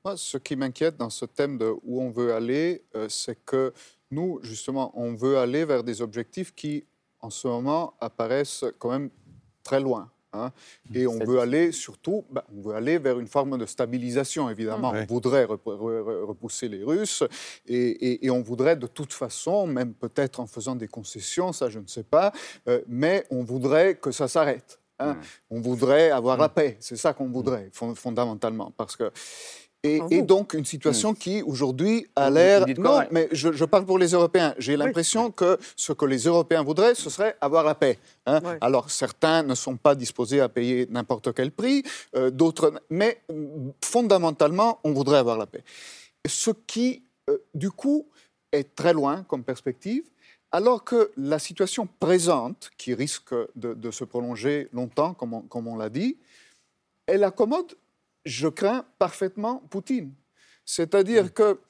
[0.05, 3.73] Moi, ce qui m'inquiète dans ce thème de où on veut aller, euh, c'est que
[4.11, 6.85] nous, justement, on veut aller vers des objectifs qui,
[7.23, 9.11] en ce moment, apparaissent quand même
[9.63, 10.11] très loin.
[10.35, 10.51] Hein.
[10.95, 14.93] Et on veut aller surtout, ben, on veut aller vers une forme de stabilisation, évidemment.
[14.95, 17.23] On voudrait repousser les Russes
[17.67, 21.87] et, on voudrait de toute façon, même peut-être en faisant des concessions, ça je ne
[21.87, 22.33] sais pas,
[22.67, 24.81] euh, mais on voudrait que ça s'arrête.
[24.99, 25.19] Hein.
[25.51, 29.11] On voudrait avoir la paix, c'est ça qu'on voudrait fondamentalement, parce que
[29.85, 31.17] et, donc une situation mmh.
[31.17, 32.65] qui aujourd'hui a l'air.
[32.79, 34.55] Non, mais je, parle pour les Européens.
[34.59, 37.99] J'ai l'impression que ce que les Européens voudraient, ce serait avoir la paix.
[38.27, 38.41] Hein.
[38.61, 41.83] Alors certains ne sont pas disposés à payer n'importe quel prix,
[42.15, 42.73] euh, d'autres.
[42.91, 43.23] Mais
[43.85, 45.65] fondamentalement, on voudrait avoir la paix.
[46.27, 48.07] Ce qui, euh, du coup,
[48.53, 50.05] est très loin comme perspective.
[50.53, 55.77] Alors que la situation présente, qui risque de, se prolonger longtemps, comme on, comme on
[55.77, 56.19] l'a dit,
[57.07, 57.75] elle accommode
[58.25, 60.13] je crains parfaitement Poutine.
[60.65, 61.61] C'est-à-dire que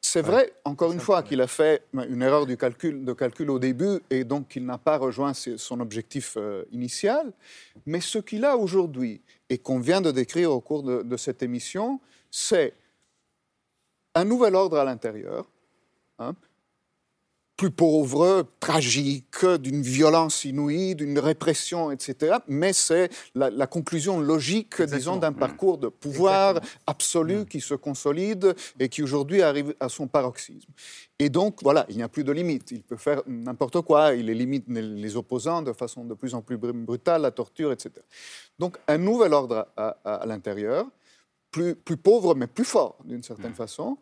[0.00, 3.58] c'est vrai, encore une fois, qu'il a fait une erreur de calcul, de calcul au
[3.58, 7.32] début et donc qu'il n'a pas rejoint son objectif euh, initial.
[7.86, 12.00] Mais ce qu'il a aujourd'hui et qu'on vient de décrire au cours de cette émission,
[12.30, 12.74] c'est
[14.14, 15.46] un nouvel ordre à l'intérieur,
[16.18, 16.34] hein,
[17.62, 22.38] plus pauvre, tragique, d'une violence inouïe, d'une répression, etc.
[22.48, 28.88] Mais c'est la, conclusion logique, disons, d'un parcours de pouvoir absolu qui se consolide et
[28.88, 30.72] qui aujourd'hui arrive à son paroxysme.
[31.20, 32.72] Et donc, voilà, il n'y a plus de limite.
[32.72, 34.12] Il peut faire n'importe quoi.
[34.14, 37.92] Il limite les opposants de façon de plus en plus brutale, la torture, etc.
[38.58, 40.84] Donc, un nouvel ordre à, l'intérieur,
[41.52, 43.98] plus, plus pauvre mais plus fort d'une certaine façon,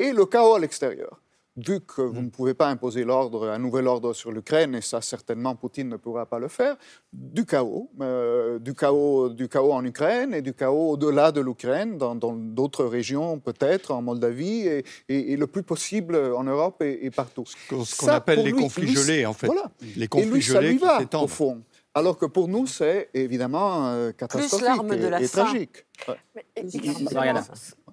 [0.00, 1.20] et le chaos à l'extérieur
[1.56, 2.24] vu que vous mm.
[2.24, 5.96] ne pouvez pas imposer l'ordre, un nouvel ordre sur l'Ukraine, et ça certainement Poutine ne
[5.96, 6.76] pourra pas le faire,
[7.12, 11.96] du chaos, euh, du chaos, du chaos en Ukraine et du chaos au-delà de l'Ukraine,
[11.96, 14.66] dans d'autres régions peut-être, en Moldavie,
[15.08, 17.44] et, le plus possible en Europe et, partout.
[17.46, 19.46] Ce qu'on appelle les conflits gelés, en fait.
[19.46, 19.70] Voilà.
[19.96, 21.62] Les conflits et lui, gelés ça lui va, au fond.
[21.96, 25.86] Alors que pour nous, c'est évidemment euh, catastrophique et, de la tragique.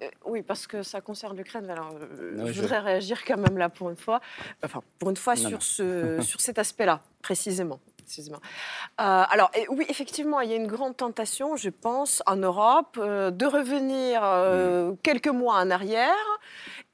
[0.02, 1.70] Euh, oui, parce que ça concerne l'Ukraine.
[1.70, 4.20] Alors, euh, je voudrais réagir quand même là pour une fois,
[4.64, 7.78] enfin pour une fois sur, Ce, sur cet aspect-là précisément.
[7.98, 8.40] précisément.
[8.98, 14.22] alors oui, effectivement, il y a une grande tentation, je pense, en Europe, de revenir
[14.22, 14.96] mm.
[15.04, 16.40] quelques mois en arrière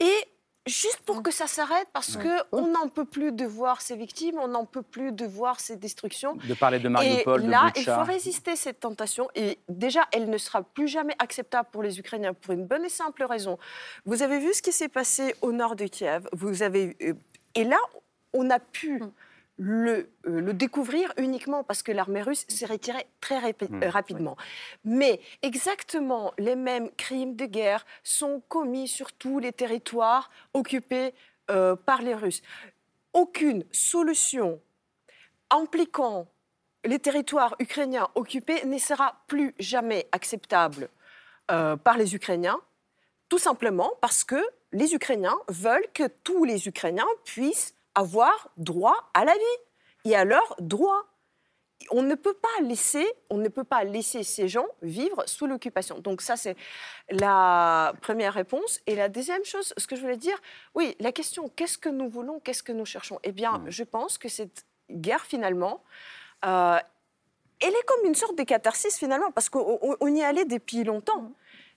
[0.01, 0.15] et
[0.69, 4.39] juste pour que ça s'arrête, parce que qu'on n'en peut plus de voir ces victimes,
[4.39, 6.35] on n'en peut plus de voir ces destructions.
[6.35, 9.29] De parler de Mariupol, et là, il faut résister cette tentation.
[9.35, 12.91] Et déjà, elle ne sera plus jamais acceptable pour les Ukrainiens pour une bonne et
[12.91, 13.59] simple raison.
[14.05, 16.29] Vous avez vu ce qui s'est passé au nord de Kiev.
[16.33, 17.14] Vous avez euh,
[17.55, 17.79] et là,
[18.33, 19.03] on a pu.
[19.03, 19.12] Hum
[19.59, 23.83] le, euh, le, découvrir uniquement parce que l'armée russe s'est retirée très mmh.
[23.83, 24.37] euh, rapidement.
[24.85, 31.13] Mais exactement les mêmes crimes de guerre sont commis sur tous les territoires occupés
[31.51, 32.43] euh, par les Russes.
[33.13, 34.61] Aucune solution
[35.51, 36.29] impliquant
[36.85, 40.89] les territoires ukrainiens occupés ne sera plus jamais acceptable
[41.47, 42.61] par les Ukrainiens,
[43.31, 44.37] tout simplement parce que
[44.73, 50.24] les Ukrainiens veulent que tous les Ukrainiens puissent avoir droit à la vie et à
[50.24, 51.07] leurs droits.
[51.91, 56.01] On ne peut pas laisser, on ne peut pas laisser ces gens vivre sous l'occupation.
[56.01, 56.57] Donc ça, c'est
[57.09, 58.80] la première réponse.
[58.86, 60.36] Et la deuxième chose, ce que je voulais dire,
[60.74, 63.20] oui, la question, qu'est-ce que nous voulons, qu'est-ce que nous cherchons?
[63.22, 65.84] Eh bien, je pense que cette guerre, finalement,
[66.45, 66.78] euh,
[67.61, 71.32] elle est comme une sorte de catharsis, finalement, parce qu'on y allait depuis longtemps.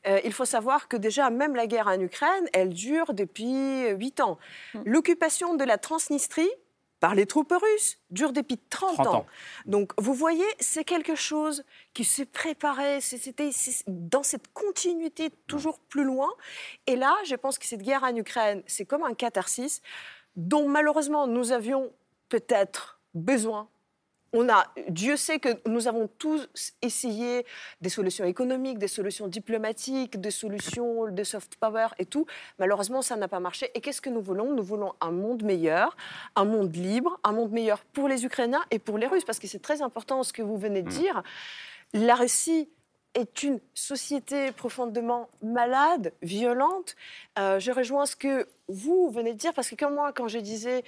[0.07, 4.19] Euh, il faut savoir que déjà, même la guerre en Ukraine, elle dure depuis huit
[4.19, 4.37] ans.
[4.73, 4.81] Mm.
[4.85, 6.49] L'occupation de la Transnistrie
[7.01, 9.25] par les troupes russes dure depuis 30, ans.
[9.65, 13.49] Donc, vous voyez, c'est quelque chose qui s'est préparé, c'était
[13.87, 16.29] dans cette continuité toujours plus loin.
[16.85, 19.81] Et là, je pense que cette guerre en Ukraine, c'est comme un catharsis
[20.35, 21.91] dont malheureusement nous avions
[22.29, 23.67] peut-être besoin
[24.33, 26.47] on a, Dieu sait que nous avons tous
[26.81, 27.45] essayé
[27.81, 32.25] des solutions économiques, des solutions diplomatiques, des solutions de soft power et tout.
[32.57, 33.69] Malheureusement, ça n'a pas marché.
[33.75, 34.53] Et qu'est-ce que nous voulons?
[34.53, 35.97] Nous voulons un monde meilleur,
[36.35, 39.47] un monde libre, un monde meilleur pour les Ukrainiens et pour les Russes, parce que
[39.47, 40.91] c'est très important ce que vous venez de mmh.
[40.91, 41.23] dire.
[41.93, 42.69] La Russie
[43.13, 46.95] est une société profondément malade, violente.
[47.37, 50.39] Euh, je rejoins ce que vous venez de dire, parce que comme moi, quand je
[50.39, 50.83] disais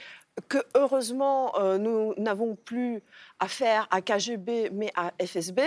[0.47, 3.01] que heureusement, euh, nous n'avons plus
[3.39, 5.61] affaire à KGB, mais à FSB,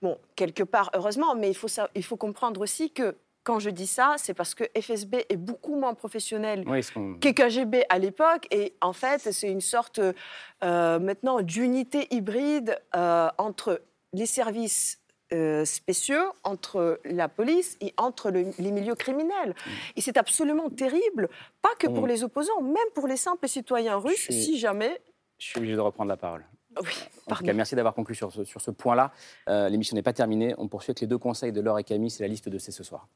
[0.00, 3.70] bon, quelque part, heureusement, mais il faut, ça, il faut comprendre aussi que quand je
[3.70, 8.46] dis ça, c'est parce que FSB est beaucoup moins professionnel que KGB à l'époque.
[8.52, 15.01] Et en fait, c'est une sorte euh, maintenant d'unité hybride entre les services
[15.32, 19.54] euh, spéciaux entre la police et entre les milieux criminels.
[19.96, 21.28] Et c'est absolument terrible,
[21.60, 22.08] pas que pour mm.
[22.08, 25.00] les opposants, même pour les simples citoyens russes, si jamais...
[25.38, 26.44] Je suis obligé de reprendre la parole.
[26.80, 26.92] Oui,
[27.30, 29.12] en tout cas, merci d'avoir conclu sur ce, sur ce point-là.
[29.48, 30.54] Euh, l'émission n'est pas terminée.
[30.58, 32.10] On poursuit avec les deux conseils de Laure et Camille.
[32.10, 33.08] C'est la liste de ces ce soir.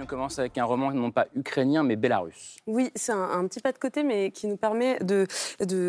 [0.00, 2.56] On commence avec un roman non pas ukrainien, mais bélarus.
[2.66, 5.26] Oui, c'est un, petit pas de côté, mais qui nous permet de.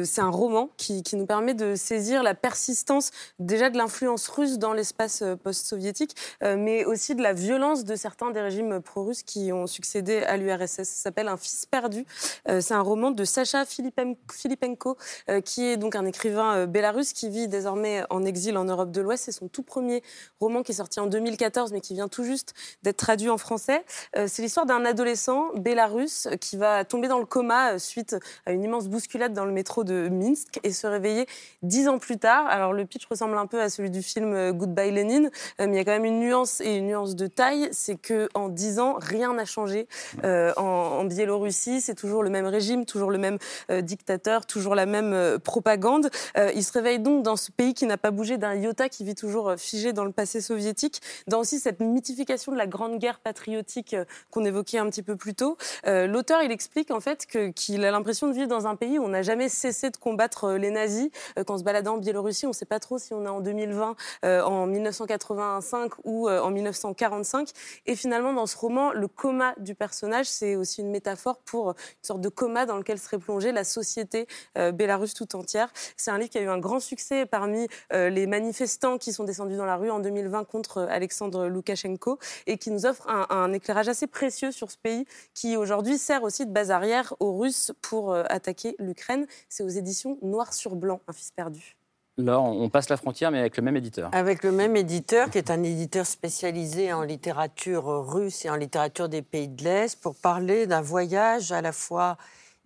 [0.03, 4.57] c'est un roman qui, qui, nous permet de saisir la persistance déjà de l'influence russe
[4.57, 9.23] dans l'espace euh, post-soviétique, euh, mais aussi de la violence de certains des régimes pro-russes
[9.23, 10.83] qui ont succédé à l'URSS.
[10.83, 12.05] Ça s'appelle Un fils perdu.
[12.47, 14.97] Euh, c'est un roman de Sacha Filipenko,
[15.45, 19.25] qui est donc un écrivain bélarus qui vit désormais en exil en Europe de l'Ouest.
[19.25, 20.01] C'est son tout premier
[20.39, 22.53] roman qui est sorti en 2014, mais qui vient tout juste
[22.83, 23.83] d'être traduit en français.
[24.15, 28.51] Euh, c'est l'histoire d'un adolescent bélarus qui va tomber dans le coma euh, suite à
[28.51, 31.27] une immense bousculade dans le métro de Minsk et se réveiller
[31.63, 32.45] dix ans plus tard.
[32.47, 35.29] Alors le pitch ressemble un peu à celui du film euh, Goodbye Lenin,
[35.59, 38.29] mais il y a quand même une nuance et une nuance de taille, c'est que
[38.33, 39.87] en dix ans rien n'a changé
[40.23, 41.81] en, Biélorussie.
[41.81, 43.37] C'est toujours le même régime, toujours le même
[43.69, 46.09] dictateur, toujours la même propagande.
[46.55, 49.15] il se réveille donc dans ce pays qui n'a pas bougé d'un iota, qui vit
[49.15, 53.90] toujours figé dans le passé soviétique, dans aussi cette mythification de la grande guerre patriotique
[53.93, 55.57] euh, qu'on évoquait un petit peu plus tôt.
[55.87, 57.25] Euh, l'auteur, il explique en fait
[57.55, 60.45] qu'il a l'impression de vivre dans un pays où on n'a jamais cessé de combattre
[60.45, 61.09] euh, les nazis.
[61.45, 63.95] Qu'en se baladant en Biélorussie, on ne sait pas trop si on est en 2020,
[64.23, 67.49] en 1985 ou en 1945.
[67.85, 71.75] Et finalement, dans ce roman, le coma du personnage, c'est aussi une métaphore pour une
[72.01, 74.27] sorte de coma dans lequel serait plongée la société
[74.73, 75.71] bélarusse tout entière.
[75.97, 79.57] C'est un livre qui a eu un grand succès parmi les manifestants qui sont descendus
[79.57, 83.80] dans la rue en 2020 contre Alexandre Loukachenko et qui nous offre un, un éclairage
[83.89, 88.13] assez précieux sur ce pays qui aujourd'hui sert aussi de base arrière aux Russes pour
[88.13, 89.25] euh, attaquer l'Ukraine.
[89.49, 91.75] C'est aux éditions Noir sur Blanc, Un fils perdu.
[92.17, 94.09] Là, on passe la frontière, mais avec le même éditeur.
[94.13, 99.07] Avec le même éditeur, qui est un éditeur spécialisé en littérature russe et en littérature
[99.07, 102.17] des pays de l'Est, pour parler d'un voyage à la fois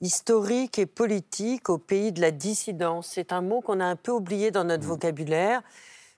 [0.02, 3.12] historique et politique au pays de la dissidence.
[3.14, 4.88] C'est un mot qu'on a un peu oublié dans notre mmh.
[4.88, 5.62] vocabulaire,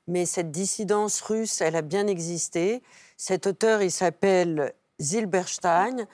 [0.08, 2.82] mais cette dissidence russe, elle a bien existé.
[3.18, 6.08] Cet auteur, il s'appelle Zilberstein,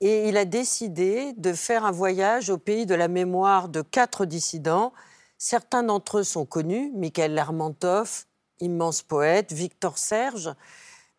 [0.00, 4.24] et il a décidé de faire un voyage au pays de la mémoire de quatre
[4.24, 4.92] dissidents.
[5.36, 8.24] Certains d'entre eux sont connus, Mikhail Lermontov,
[8.60, 10.54] immense poète, Victor Serge,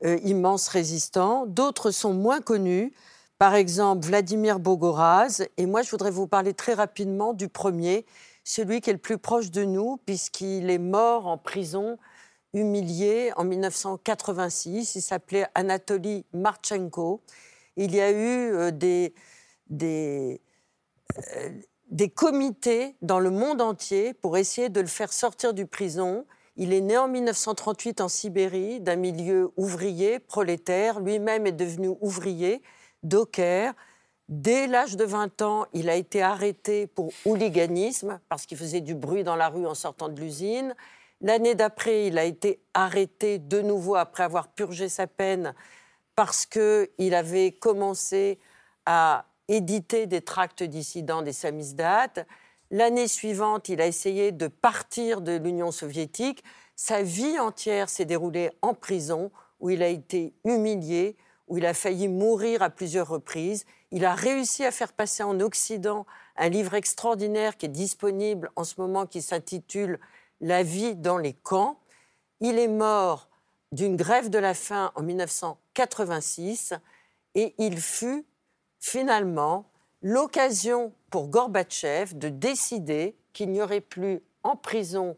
[0.04, 1.46] euh, immense résistant.
[1.46, 2.94] D'autres sont moins connus,
[3.38, 5.44] par exemple Vladimir Bogoraz.
[5.58, 8.06] Et moi, je voudrais vous parler très rapidement du premier,
[8.44, 11.98] celui qui est le plus proche de nous, puisqu'il est mort en prison
[12.54, 14.96] humilié en 1986.
[14.96, 17.22] Il s'appelait Anatoly Marchenko.
[17.78, 19.14] Il y a eu euh, des,
[19.70, 20.42] des,
[21.18, 21.50] euh,
[21.90, 26.26] des comités dans le monde entier pour essayer de le faire sortir du prison.
[26.58, 31.00] Il est né en 1938 en Sibérie, d'un milieu ouvrier, prolétaire.
[31.00, 32.62] Lui-même est devenu ouvrier,
[33.04, 33.74] docker.
[34.28, 38.96] Dès l'âge de 20 ans, il a été arrêté pour hooliganisme parce qu'il faisait du
[38.96, 40.76] bruit dans la rue en sortant de l'usine.
[41.22, 45.54] L'année d'après, il a été arrêté de nouveau après avoir purgé sa peine
[46.16, 48.40] parce qu'il avait commencé
[48.86, 52.26] à éditer des tracts dissidents des samizdat.
[52.72, 56.44] L'année suivante, il a essayé de partir de l'Union soviétique.
[56.76, 61.18] Sa vie entière s'est déroulée en prison, où il a été humilié,
[61.48, 63.66] où il a failli mourir à plusieurs reprises.
[63.92, 66.08] Il a réussi à faire passer en Occident
[66.38, 70.00] un livre extraordinaire qui est disponible en ce moment, qui s'intitule
[70.42, 71.80] la vie dans les camps.
[72.40, 73.30] Il est mort
[73.72, 76.74] d'une grève de la faim en 1986
[77.36, 78.26] et il fut
[78.80, 79.66] finalement
[80.02, 85.16] l'occasion pour Gorbatchev de décider qu'il n'y aurait plus en prison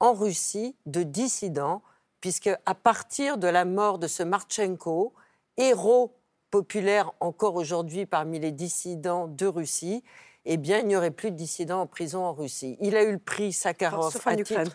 [0.00, 1.82] en Russie de dissidents,
[2.20, 5.14] puisque à partir de la mort de ce Marchenko,
[5.56, 6.14] héros
[6.50, 10.02] populaire encore aujourd'hui parmi les dissidents de Russie,
[10.50, 12.78] eh bien, il n'y aurait plus de dissidents en prison en Russie.
[12.80, 14.68] Il a eu le prix Sakharov à Ukraine.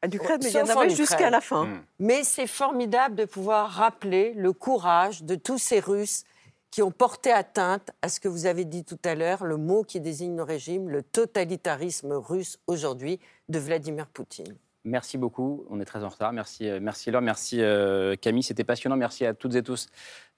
[0.00, 1.66] À Ukraine, mais il y en avait jusqu'à la fin.
[1.66, 1.82] Hmm.
[1.98, 6.24] Mais c'est formidable de pouvoir rappeler le courage de tous ces Russes
[6.70, 9.82] qui ont porté atteinte à ce que vous avez dit tout à l'heure, le mot
[9.82, 14.56] qui désigne le régime, le totalitarisme russe aujourd'hui de Vladimir Poutine.
[14.88, 15.64] Merci beaucoup.
[15.70, 16.32] On est très en retard.
[16.32, 18.42] Merci, euh, merci Laure, merci euh, Camille.
[18.42, 18.96] C'était passionnant.
[18.96, 19.88] Merci à toutes et tous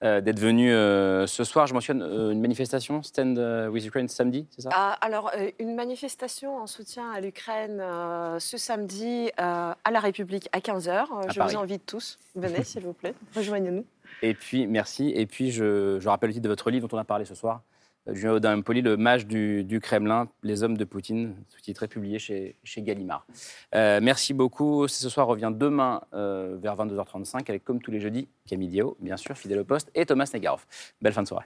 [0.03, 1.67] euh, d'être venus ce soir.
[1.67, 3.37] Je mentionne une manifestation, Stand
[3.71, 4.69] with Ukraine, samedi, c'est ça?
[4.73, 7.81] Ah, Alors, une manifestation en soutien à l'Ukraine
[8.39, 11.31] ce samedi à la République à 15h.
[11.33, 12.19] Je vous invite tous.
[12.35, 13.13] Venez, s'il vous plaît.
[13.35, 13.85] Rejoignez-nous.
[14.21, 15.11] Et puis, merci.
[15.15, 17.35] Et puis, je, je rappelle le titre de votre livre dont on a parlé ce
[17.35, 17.61] soir.
[18.13, 22.81] Julien Audin Poli, le mage du, Kremlin, Les hommes de Poutine, sous-titré publié chez, chez
[22.81, 23.25] Gallimard.
[23.75, 24.87] Euh, merci beaucoup.
[24.87, 29.17] Ce soir revient demain euh, vers 22h35 avec, comme tous les jeudis, Camille Diao, bien
[29.17, 30.67] sûr, fidèle au poste, et Thomas Negaroff.
[31.01, 31.45] Belle fin de soirée.